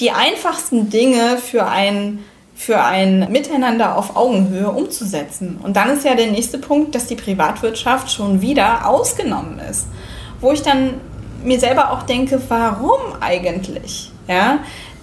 [0.00, 2.24] die einfachsten Dinge für ein
[2.56, 5.58] für ein Miteinander auf Augenhöhe umzusetzen.
[5.60, 9.88] Und dann ist ja der nächste Punkt, dass die Privatwirtschaft schon wieder ausgenommen ist.
[10.40, 11.00] Wo ich dann
[11.42, 14.12] mir selber auch denke, warum eigentlich?
[14.28, 14.60] Ja,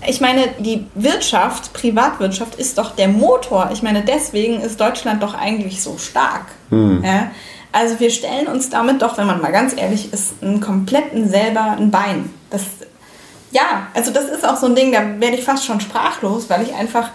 [0.08, 3.70] ich meine, die Wirtschaft, Privatwirtschaft ist doch der Motor.
[3.72, 6.46] Ich meine, deswegen ist Deutschland doch eigentlich so stark.
[6.70, 7.04] Hm.
[7.04, 7.32] Ja?
[7.72, 11.76] Also wir stellen uns damit doch, wenn man mal ganz ehrlich ist, einen kompletten selber
[11.78, 12.30] ein Bein.
[12.50, 12.64] Das,
[13.52, 16.64] ja, also das ist auch so ein Ding, da werde ich fast schon sprachlos, weil
[16.64, 17.10] ich einfach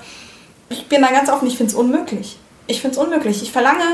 [0.69, 2.39] ich bin da ganz offen, ich finde es unmöglich.
[2.67, 3.43] Ich finde es unmöglich.
[3.43, 3.85] Ich verlange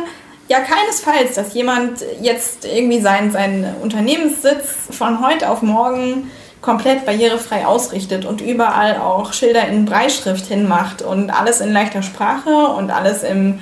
[0.49, 6.31] ja keinesfalls, dass jemand jetzt irgendwie seinen, seinen Unternehmenssitz von heute auf morgen
[6.61, 12.69] komplett barrierefrei ausrichtet und überall auch Schilder in Breitschrift hinmacht und alles in leichter Sprache
[12.69, 13.61] und alles im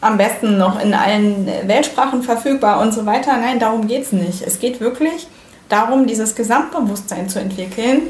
[0.00, 3.36] am besten noch in allen Weltsprachen verfügbar und so weiter.
[3.36, 4.42] Nein, darum geht es nicht.
[4.42, 5.28] Es geht wirklich
[5.68, 8.02] darum, dieses Gesamtbewusstsein zu entwickeln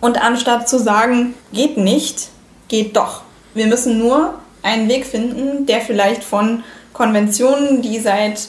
[0.00, 2.28] und anstatt zu sagen, geht nicht,
[2.68, 3.22] geht doch.
[3.54, 8.48] Wir müssen nur einen Weg finden, der vielleicht von Konventionen, die seit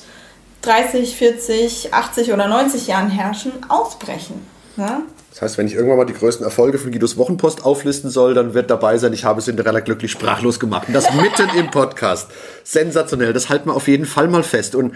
[0.62, 4.46] 30, 40, 80 oder 90 Jahren herrschen, ausbrechen.
[4.76, 5.02] Ja?
[5.32, 8.56] Das heißt, wenn ich irgendwann mal die größten Erfolge von Guidos Wochenpost auflisten soll, dann
[8.56, 10.88] wird dabei sein, ich habe Cinderella glücklich sprachlos gemacht.
[10.88, 12.32] Und das mitten im Podcast.
[12.64, 13.34] Sensationell.
[13.34, 14.74] Das halten wir auf jeden Fall mal fest.
[14.74, 14.96] Und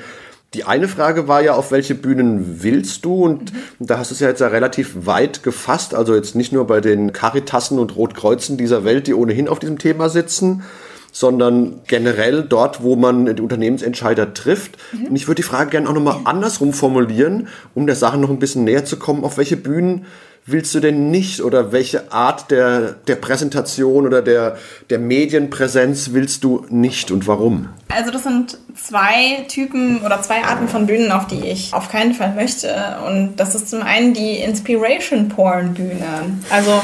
[0.54, 3.24] die eine Frage war ja, auf welche Bühnen willst du?
[3.24, 3.58] Und, mhm.
[3.80, 5.96] da hast du es ja jetzt ja relativ weit gefasst.
[5.96, 9.78] Also jetzt nicht nur bei den Caritassen und Rotkreuzen dieser Welt, die ohnehin auf diesem
[9.78, 10.64] Thema sitzen,
[11.12, 14.78] sondern generell dort, wo man die Unternehmensentscheider trifft.
[14.94, 15.08] Mhm.
[15.08, 18.40] Und ich würde die Frage gerne auch nochmal andersrum formulieren, um der Sache noch ein
[18.40, 19.24] bisschen näher zu kommen.
[19.24, 20.06] Auf welche Bühnen
[20.46, 24.58] willst du denn nicht oder welche Art der, der Präsentation oder der,
[24.90, 27.70] der Medienpräsenz willst du nicht und warum?
[27.90, 32.14] Also das sind zwei Typen oder zwei Arten von Bühnen, auf die ich auf keinen
[32.14, 32.74] Fall möchte.
[33.08, 36.40] Und das ist zum einen die Inspiration Porn Bühne.
[36.50, 36.82] Also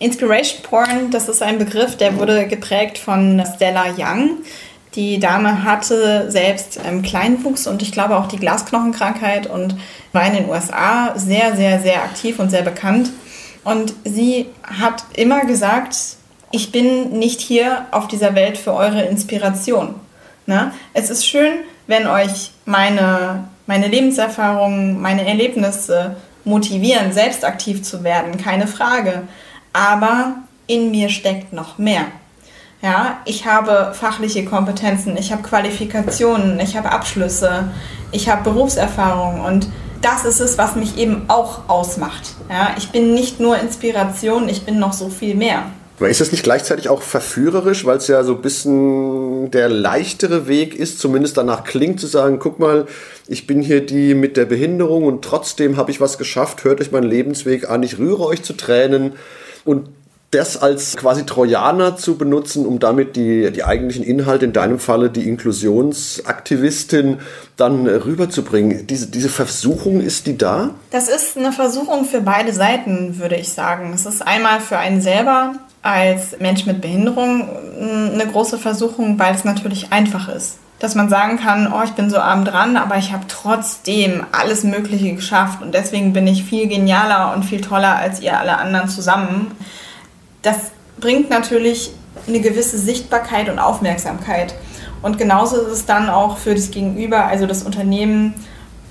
[0.00, 4.38] Inspiration Porn, das ist ein Begriff, der wurde geprägt von Stella Young.
[4.94, 9.76] Die Dame hatte selbst ähm, Kleinwuchs und ich glaube auch die Glasknochenkrankheit und
[10.12, 13.10] war in den USA sehr, sehr, sehr aktiv und sehr bekannt.
[13.62, 15.94] Und sie hat immer gesagt,
[16.50, 19.94] ich bin nicht hier auf dieser Welt für eure Inspiration.
[20.46, 20.72] Ne?
[20.94, 21.52] Es ist schön,
[21.86, 29.24] wenn euch meine, meine Lebenserfahrungen, meine Erlebnisse motivieren, selbst aktiv zu werden, keine Frage
[29.72, 32.06] aber in mir steckt noch mehr.
[32.82, 37.70] Ja, ich habe fachliche Kompetenzen, ich habe Qualifikationen, ich habe Abschlüsse,
[38.10, 39.68] ich habe Berufserfahrung und
[40.00, 42.34] das ist es, was mich eben auch ausmacht.
[42.48, 45.64] Ja, ich bin nicht nur Inspiration, ich bin noch so viel mehr.
[45.98, 50.48] Aber ist das nicht gleichzeitig auch verführerisch, weil es ja so ein bisschen der leichtere
[50.48, 52.86] Weg ist, zumindest danach klingt, zu sagen, guck mal,
[53.28, 56.90] ich bin hier die mit der Behinderung und trotzdem habe ich was geschafft, hört euch
[56.90, 59.12] meinen Lebensweg an, ich rühre euch zu Tränen
[59.64, 59.88] und
[60.30, 65.10] das als quasi Trojaner zu benutzen, um damit die, die eigentlichen Inhalte, in deinem Falle
[65.10, 67.18] die Inklusionsaktivistin,
[67.56, 68.86] dann rüberzubringen.
[68.86, 70.70] Diese, diese Versuchung, ist die da?
[70.92, 73.92] Das ist eine Versuchung für beide Seiten, würde ich sagen.
[73.92, 77.48] Es ist einmal für einen selber als Mensch mit Behinderung
[77.80, 80.58] eine große Versuchung, weil es natürlich einfach ist.
[80.80, 84.64] Dass man sagen kann, oh, ich bin so arm dran, aber ich habe trotzdem alles
[84.64, 88.88] Mögliche geschafft und deswegen bin ich viel genialer und viel toller als ihr alle anderen
[88.88, 89.52] zusammen.
[90.42, 90.56] Das
[90.98, 91.92] bringt natürlich
[92.26, 94.54] eine gewisse Sichtbarkeit und Aufmerksamkeit.
[95.02, 98.34] Und genauso ist es dann auch für das Gegenüber, also das Unternehmen,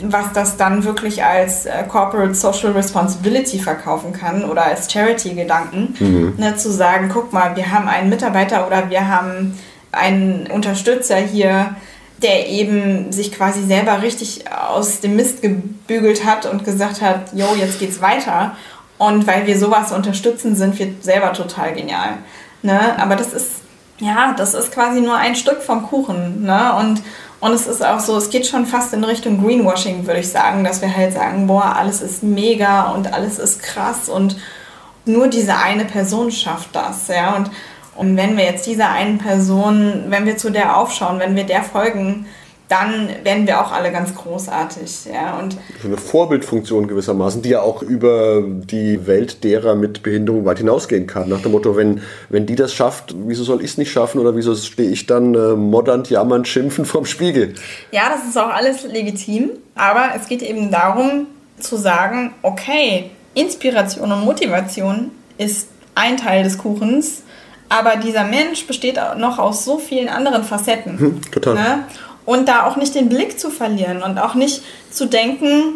[0.01, 6.33] was das dann wirklich als äh, Corporate Social Responsibility verkaufen kann oder als Charity-Gedanken, mhm.
[6.37, 9.59] ne, zu sagen, guck mal, wir haben einen Mitarbeiter oder wir haben
[9.91, 11.75] einen Unterstützer hier,
[12.21, 17.47] der eben sich quasi selber richtig aus dem Mist gebügelt hat und gesagt hat, jo,
[17.57, 18.55] jetzt geht's weiter.
[18.97, 22.17] Und weil wir sowas unterstützen, sind wir selber total genial.
[22.61, 22.99] Ne?
[22.99, 23.51] Aber das ist,
[23.99, 26.43] ja, das ist quasi nur ein Stück vom Kuchen.
[26.43, 26.75] Ne?
[26.75, 27.01] Und,
[27.39, 30.65] und es ist auch so, es geht schon fast in Richtung Greenwashing, würde ich sagen,
[30.65, 34.35] dass wir halt sagen, boah, alles ist mega und alles ist krass und
[35.05, 37.07] nur diese eine Person schafft das.
[37.07, 37.37] Ja?
[37.37, 37.49] Und,
[37.99, 41.63] und wenn wir jetzt dieser einen Person, wenn wir zu der aufschauen, wenn wir der
[41.63, 42.27] folgen,
[42.69, 45.07] dann werden wir auch alle ganz großartig.
[45.11, 50.45] Ja, und so eine Vorbildfunktion gewissermaßen, die ja auch über die Welt derer mit Behinderung
[50.45, 51.27] weit hinausgehen kann.
[51.27, 54.33] Nach dem Motto, wenn, wenn die das schafft, wieso soll ich es nicht schaffen oder
[54.33, 57.55] wieso stehe ich dann äh, moddernd, jammernd, schimpfen vom Spiegel?
[57.91, 61.25] Ja, das ist auch alles legitim, aber es geht eben darum
[61.59, 67.23] zu sagen, okay, Inspiration und Motivation ist ein Teil des Kuchens
[67.69, 70.99] aber dieser Mensch besteht noch aus so vielen anderen Facetten.
[70.99, 71.53] Hm, total.
[71.53, 71.83] Ne?
[72.25, 74.61] Und da auch nicht den Blick zu verlieren und auch nicht
[74.91, 75.75] zu denken,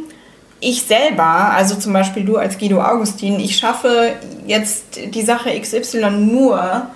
[0.60, 4.14] ich selber, also zum Beispiel du als Guido Augustin, ich schaffe
[4.48, 6.88] jetzt die Sache XY nur,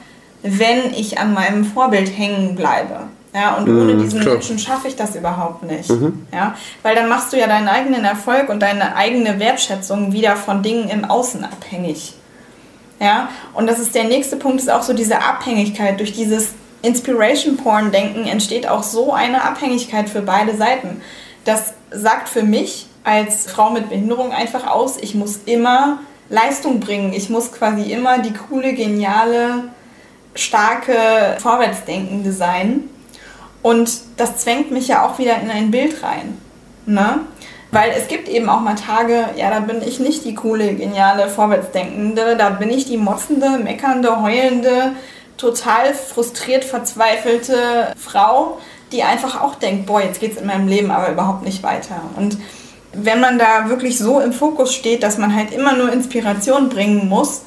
[0.42, 3.02] wenn ich an meinem Vorbild hängen bleibe.
[3.34, 4.36] Ja, und ohne mhm, diesen klar.
[4.36, 5.90] Menschen schaffe ich das überhaupt nicht.
[5.90, 6.26] Mhm.
[6.34, 10.64] Ja, weil dann machst du ja deinen eigenen Erfolg und deine eigene Wertschätzung wieder von
[10.64, 12.14] Dingen im Außen abhängig.
[13.00, 16.00] Ja, und das ist der nächste Punkt, ist auch so diese Abhängigkeit.
[16.00, 16.50] Durch dieses
[16.82, 21.02] Inspiration-Porn-Denken entsteht auch so eine Abhängigkeit für beide Seiten.
[21.46, 27.14] Das sagt für mich als Frau mit Behinderung einfach aus, ich muss immer Leistung bringen.
[27.14, 29.66] Ich muss quasi immer die coole, geniale,
[30.36, 32.90] starke, vorwärtsdenkende sein.
[33.62, 36.38] Und das zwängt mich ja auch wieder in ein Bild rein.
[36.86, 37.20] Ne?
[37.72, 41.28] Weil es gibt eben auch mal Tage, ja, da bin ich nicht die coole, geniale,
[41.28, 44.94] vorwärtsdenkende, da bin ich die motzende, meckernde, heulende,
[45.36, 48.60] total frustriert, verzweifelte Frau,
[48.92, 52.02] die einfach auch denkt, boah, jetzt geht's in meinem Leben aber überhaupt nicht weiter.
[52.16, 52.38] Und
[52.94, 57.10] wenn man da wirklich so im Fokus steht, dass man halt immer nur Inspiration bringen
[57.10, 57.42] muss,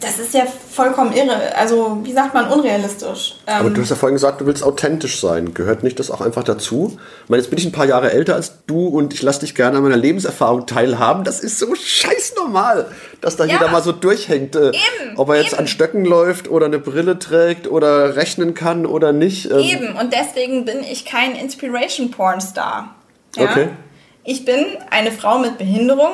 [0.00, 1.56] das ist ja vollkommen irre.
[1.56, 3.36] Also, wie sagt man, unrealistisch.
[3.46, 5.54] Ähm, Aber du hast ja vorhin gesagt, du willst authentisch sein.
[5.54, 6.98] Gehört nicht das auch einfach dazu?
[7.24, 9.54] Ich meine, jetzt bin ich ein paar Jahre älter als du und ich lasse dich
[9.54, 11.24] gerne an meiner Lebenserfahrung teilhaben.
[11.24, 12.86] Das ist so scheiß normal,
[13.22, 13.54] dass da Ja.
[13.54, 14.56] jeder mal so durchhängt.
[14.56, 15.60] Äh, Eben, ob er jetzt eben.
[15.60, 19.50] an Stöcken läuft oder eine Brille trägt oder rechnen kann oder nicht.
[19.50, 22.94] Ähm, Eben, und deswegen bin ich kein Inspiration-Porn-Star.
[23.36, 23.44] Ja?
[23.44, 23.68] Okay.
[24.24, 26.10] Ich bin eine Frau mit Behinderung,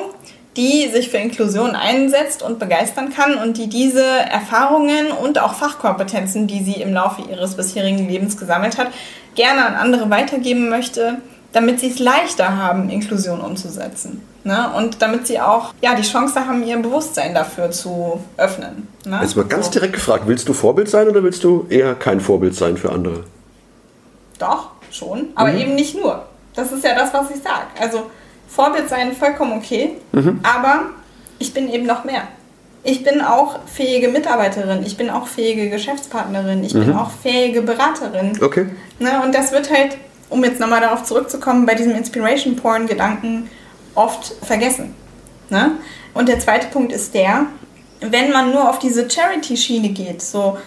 [0.57, 6.47] die sich für Inklusion einsetzt und begeistern kann und die diese Erfahrungen und auch Fachkompetenzen,
[6.47, 8.87] die sie im Laufe ihres bisherigen Lebens gesammelt hat,
[9.35, 11.17] gerne an andere weitergeben möchte,
[11.53, 14.21] damit sie es leichter haben, Inklusion umzusetzen.
[14.43, 14.71] Ne?
[14.75, 18.87] Und damit sie auch ja, die Chance haben, ihr Bewusstsein dafür zu öffnen.
[19.05, 19.19] Ne?
[19.21, 19.71] Jetzt mal ganz So.
[19.73, 23.23] direkt gefragt, willst du Vorbild sein oder willst du eher kein Vorbild sein für andere?
[24.39, 25.27] Doch, schon.
[25.35, 26.25] Aber eben nicht nur.
[26.55, 27.67] Das ist ja das, was ich sage.
[27.79, 28.09] Also
[28.53, 29.91] Vorbild sein vollkommen okay,
[30.43, 30.87] aber
[31.39, 32.23] ich bin eben noch mehr.
[32.83, 38.37] Ich bin auch fähige Mitarbeiterin, ich bin auch fähige Geschäftspartnerin, ich bin auch fähige Beraterin.
[38.41, 38.67] Okay.
[38.99, 39.97] Ne, und das wird halt,
[40.29, 43.49] um jetzt nochmal darauf zurückzukommen, bei diesem Inspiration-Porn-Gedanken
[43.93, 44.95] oft vergessen.
[45.49, 45.71] Ne?
[46.13, 47.45] Und der zweite Punkt ist der,
[48.01, 50.57] wenn man nur auf diese Charity-Schiene geht, so,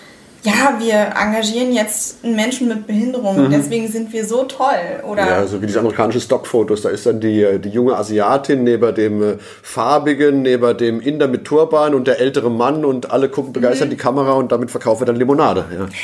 [0.44, 5.02] ja, wir engagieren jetzt einen Menschen mit Behinderung, deswegen sind wir so toll.
[5.02, 6.82] Oder Ja, so wie diese amerikanischen Stockfotos.
[6.82, 11.28] Da ist dann die, äh, die junge Asiatin neben dem äh, farbigen, neben dem Inder
[11.28, 14.70] mit Turban und der ältere Mann und alle gucken begeistert in die Kamera und damit
[14.70, 15.64] verkaufen wir dann Limonade.
[15.76, 15.86] Ja.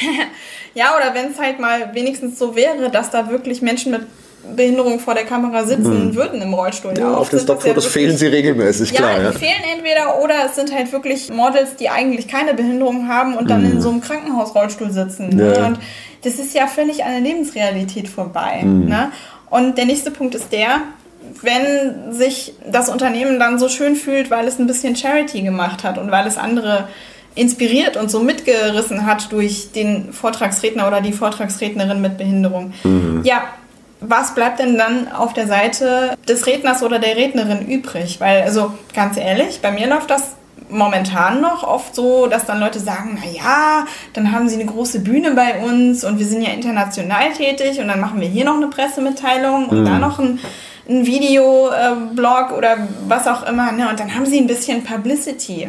[0.72, 4.03] Ja, oder wenn es halt mal wenigstens so wäre, dass da wirklich Menschen mit
[4.57, 6.93] Behinderung vor der Kamera sitzen würden im Rollstuhl.
[6.93, 6.99] Mhm.
[6.99, 9.12] Ja, auf den ja Stockfotos wirklich- fehlen sie regelmäßig, klar.
[9.16, 13.09] ja, Ja, die fehlen entweder oder es sind halt wirklich Models, die eigentlich keine Behinderung
[13.09, 15.28] haben und dann in so einem Krankenhausrollstuhl sitzen.
[15.30, 15.45] Ne?
[15.45, 15.55] Mhm.
[15.55, 15.66] Ja.
[15.66, 15.78] Und
[16.24, 18.61] das ist ja völlig an der Lebensrealität vorbei.
[18.62, 18.86] Mhm.
[18.88, 19.12] Ne?
[19.51, 20.80] Und der nächste Punkt ist der,
[21.43, 25.99] wenn sich das Unternehmen dann so schön fühlt, weil es ein bisschen Charity gemacht hat
[25.99, 26.88] und weil es andere
[27.34, 32.72] inspiriert und so mitgerissen hat durch den Vortragsredner oder die Vortragsrednerin mit Behinderung.
[32.82, 33.20] Mhm.
[33.24, 33.43] Ja,
[34.01, 38.20] was bleibt denn dann auf der Seite des Redners oder der Rednerin übrig?
[38.20, 40.36] Weil, also ganz ehrlich, bei mir läuft das
[40.70, 45.01] momentan noch oft so, dass dann Leute sagen, na ja, dann haben sie eine große
[45.01, 48.57] Bühne bei uns und wir sind ja international tätig und dann machen wir hier noch
[48.57, 50.38] eine Pressemitteilung und da noch ein,
[50.88, 53.88] ein Videoblog oder was auch immer, ne?
[53.88, 55.68] Und dann haben sie ein bisschen Publicity.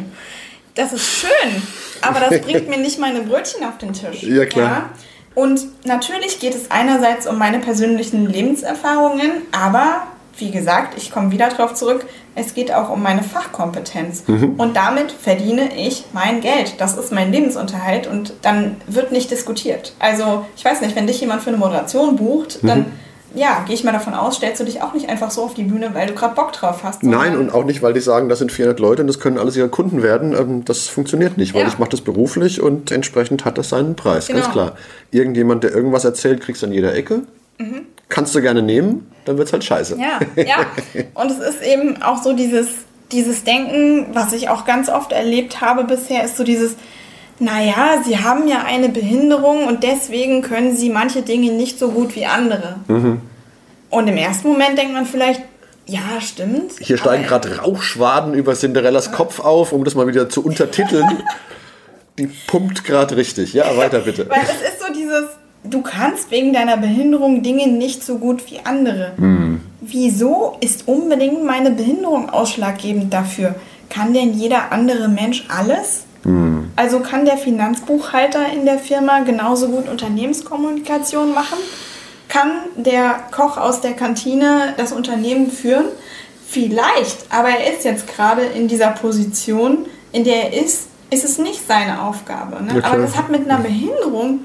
[0.74, 1.62] Das ist schön,
[2.00, 4.22] aber das bringt mir nicht meine Brötchen auf den Tisch.
[4.22, 4.90] Ja, klar.
[5.34, 10.02] Und natürlich geht es einerseits um meine persönlichen Lebenserfahrungen, aber
[10.38, 14.24] wie gesagt, ich komme wieder darauf zurück, es geht auch um meine Fachkompetenz.
[14.56, 16.74] Und damit verdiene ich mein Geld.
[16.78, 19.92] Das ist mein Lebensunterhalt und dann wird nicht diskutiert.
[19.98, 22.86] Also, ich weiß nicht, wenn dich jemand für eine Moderation bucht, dann
[23.34, 25.64] ja, gehe ich mal davon aus, stellst du dich auch nicht einfach so auf die
[25.64, 27.02] Bühne, weil du gerade Bock drauf hast.
[27.02, 29.56] Nein, und auch nicht, weil die sagen, das sind 400 Leute und das können alles
[29.56, 30.32] ihre Kunden werden.
[30.32, 31.68] Ähm, Das funktioniert nicht, weil Ja.
[31.68, 34.52] ich mache das beruflich und entsprechend hat das seinen Preis, ganz Genau.
[34.52, 34.72] klar.
[35.10, 37.22] Irgendjemand, der irgendwas erzählt, kriegst du an jeder Ecke.
[38.08, 39.96] Kannst du gerne nehmen, dann wird's halt scheiße.
[39.98, 40.66] Ja, ja.
[41.14, 42.68] Und es ist eben auch so dieses,
[43.12, 46.74] dieses Denken, was ich auch ganz oft erlebt habe bisher, ist so dieses,
[47.42, 52.14] naja, sie haben ja eine Behinderung und deswegen können sie manche Dinge nicht so gut
[52.14, 52.76] wie andere.
[53.90, 55.42] Und im ersten Moment denkt man vielleicht,
[55.86, 56.72] ja, stimmt.
[56.78, 61.22] Hier steigen gerade Rauchschwaden über Cinderellas Kopf auf, um das mal wieder zu untertiteln.
[62.18, 63.54] Die pumpt gerade richtig.
[63.54, 64.28] Ja, weiter bitte.
[64.28, 65.24] Weil es ist so dieses,
[65.64, 69.12] du kannst wegen deiner Behinderung Dinge nicht so gut wie andere.
[69.80, 73.54] Wieso ist unbedingt meine Behinderung ausschlaggebend dafür?
[73.88, 76.04] Kann denn jeder andere Mensch alles?
[76.76, 81.58] Also kann der Finanzbuchhalter in der Firma genauso gut Unternehmenskommunikation machen?
[82.28, 85.86] Kann der Koch aus der Kantine das Unternehmen führen?
[86.48, 91.38] Vielleicht, aber er ist jetzt gerade in dieser Position, in der er ist, ist es
[91.38, 92.62] nicht seine Aufgabe.
[92.62, 92.78] Ne?
[92.78, 94.40] Ja, aber das hat mit einer Behinderung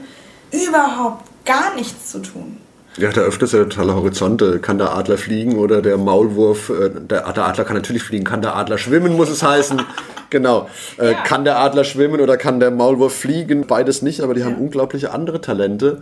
[0.52, 2.58] überhaupt gar nichts zu tun.
[2.98, 4.42] Ja, da öfters ja totaler Horizont.
[4.42, 8.26] Äh, Kann der Adler fliegen oder der Maulwurf, äh, der, der Adler kann natürlich fliegen,
[8.26, 9.82] kann der Adler schwimmen, muss es heißen.
[10.30, 10.70] Genau.
[11.00, 11.24] Äh, Ja.
[11.24, 13.68] Kann der Adler schwimmen oder kann der Maulwurf fliegen?
[13.68, 16.02] Beides nicht, aber die haben unglaubliche andere Talente,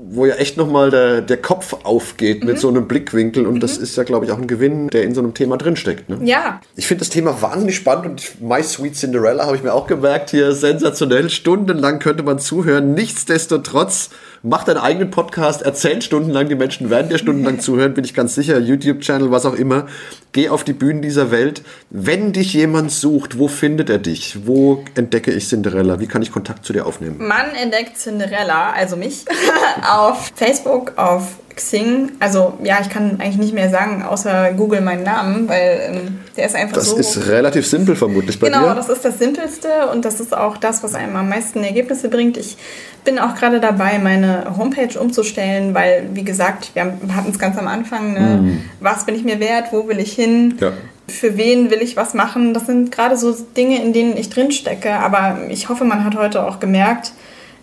[0.00, 2.50] wo ja echt nochmal der, der Kopf aufgeht Mhm.
[2.50, 3.46] mit so einem Blickwinkel.
[3.46, 6.08] Und das ist ja, glaube ich, auch ein Gewinn, der in so einem Thema drinsteckt.
[6.08, 6.18] Ne?
[6.22, 9.86] Ja, Ich finde das Thema wahnsinnig spannend und My Sweet Cinderella habe ich mir auch
[9.88, 11.28] gemerkt, hier sensationell.
[11.30, 12.94] Stundenlang könnte man zuhören.
[12.94, 14.10] Nichtsdestotrotz,
[14.42, 18.34] mach deinen eigenen Podcast, erzähl stundenlang, die Menschen werden dir stundenlang zuhören, bin ich ganz
[18.34, 18.58] sicher.
[18.58, 19.86] YouTube-Channel, was auch immer.
[20.32, 21.62] Geh auf die Bühnen dieser Welt.
[21.90, 24.46] Wenn dich jemand sucht, wo findet er dich?
[24.46, 26.00] Wo entdecke ich Cinderella?
[26.00, 27.16] Wie kann ich Kontakt zu dir aufnehmen?
[27.18, 29.24] man entdeckt Cinderella, also mich,
[29.88, 32.12] auf Facebook, auf Xing.
[32.20, 36.46] Also ja, ich kann eigentlich nicht mehr sagen, außer Google meinen Namen, weil ähm, der
[36.46, 36.96] ist einfach Das so.
[36.96, 38.74] ist relativ simpel vermutlich bei Genau, dir.
[38.76, 42.36] das ist das Simpelste und das ist auch das, was einem am meisten Ergebnisse bringt.
[42.36, 42.56] Ich
[43.04, 46.84] bin auch gerade dabei, meine Homepage umzustellen, weil, wie gesagt, wir
[47.14, 48.58] hatten es ganz am Anfang, ne?
[48.80, 50.72] was bin ich mir wert, wo will ich hin, Ja.
[51.08, 52.54] für wen will ich was machen.
[52.54, 56.16] Das sind gerade so Dinge, in denen ich drin stecke, aber ich hoffe, man hat
[56.16, 57.12] heute auch gemerkt,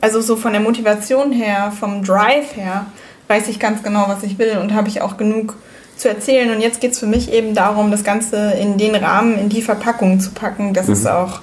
[0.02, 2.86] also so von der Motivation her, vom Drive her,
[3.28, 5.56] weiß ich ganz genau, was ich will und habe ich auch genug
[5.98, 6.54] zu erzählen.
[6.54, 9.62] Und jetzt geht es für mich eben darum, das Ganze in den Rahmen, in die
[9.62, 11.42] Verpackung zu packen, dass es auch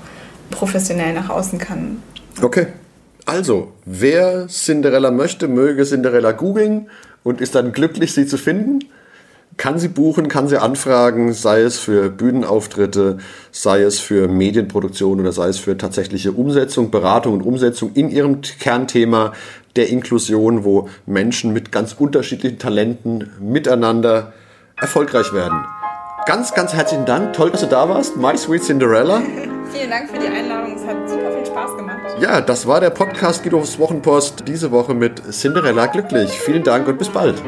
[0.51, 2.03] professionell nach außen kann.
[2.41, 2.69] Okay.
[3.25, 6.89] Also, wer Cinderella möchte, möge Cinderella googeln
[7.23, 8.81] und ist dann glücklich, sie zu finden.
[9.59, 13.19] Kann sie buchen, kann sie anfragen, sei es für Bühnenauftritte,
[13.53, 18.41] sei es für Medienproduktion oder sei es für tatsächliche Umsetzung, Beratung und Umsetzung in ihrem
[18.41, 19.35] Kernthema
[19.77, 24.33] der Inklusion, wo Menschen mit ganz unterschiedlichen Talenten miteinander
[24.77, 25.65] erfolgreich werden.
[26.27, 27.33] Ganz, ganz herzlichen Dank.
[27.33, 28.17] Toll, dass du da warst.
[28.17, 29.23] My Sweet Cinderella.
[29.73, 30.77] Vielen Dank für die Einladung.
[30.77, 31.99] Es hat super viel Spaß gemacht.
[32.21, 36.31] Ja, das war der Podcast Guidos Wochenpost diese Woche mit Cinderella glücklich.
[36.31, 37.43] Vielen Dank und bis bald.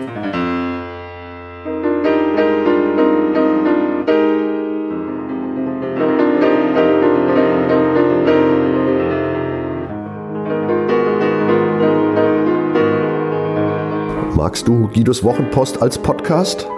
[14.55, 16.69] Magst du Guidos Wochenpost als Podcast?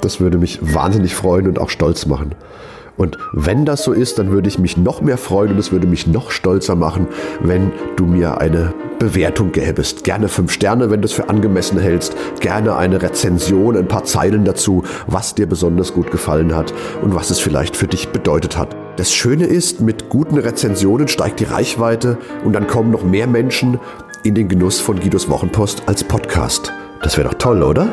[0.00, 2.34] Das würde mich wahnsinnig freuen und auch stolz machen.
[2.96, 5.86] Und wenn das so ist, dann würde ich mich noch mehr freuen und es würde
[5.86, 7.06] mich noch stolzer machen,
[7.38, 10.02] wenn du mir eine Bewertung gäbest.
[10.02, 12.16] Gerne fünf Sterne, wenn du es für angemessen hältst.
[12.40, 17.30] Gerne eine Rezension, ein paar Zeilen dazu, was dir besonders gut gefallen hat und was
[17.30, 18.74] es vielleicht für dich bedeutet hat.
[18.96, 23.78] Das Schöne ist, mit guten Rezensionen steigt die Reichweite und dann kommen noch mehr Menschen
[24.24, 26.72] in den Genuss von Guidos Wochenpost als Podcast.
[27.02, 27.88] Das wäre doch toll, oder?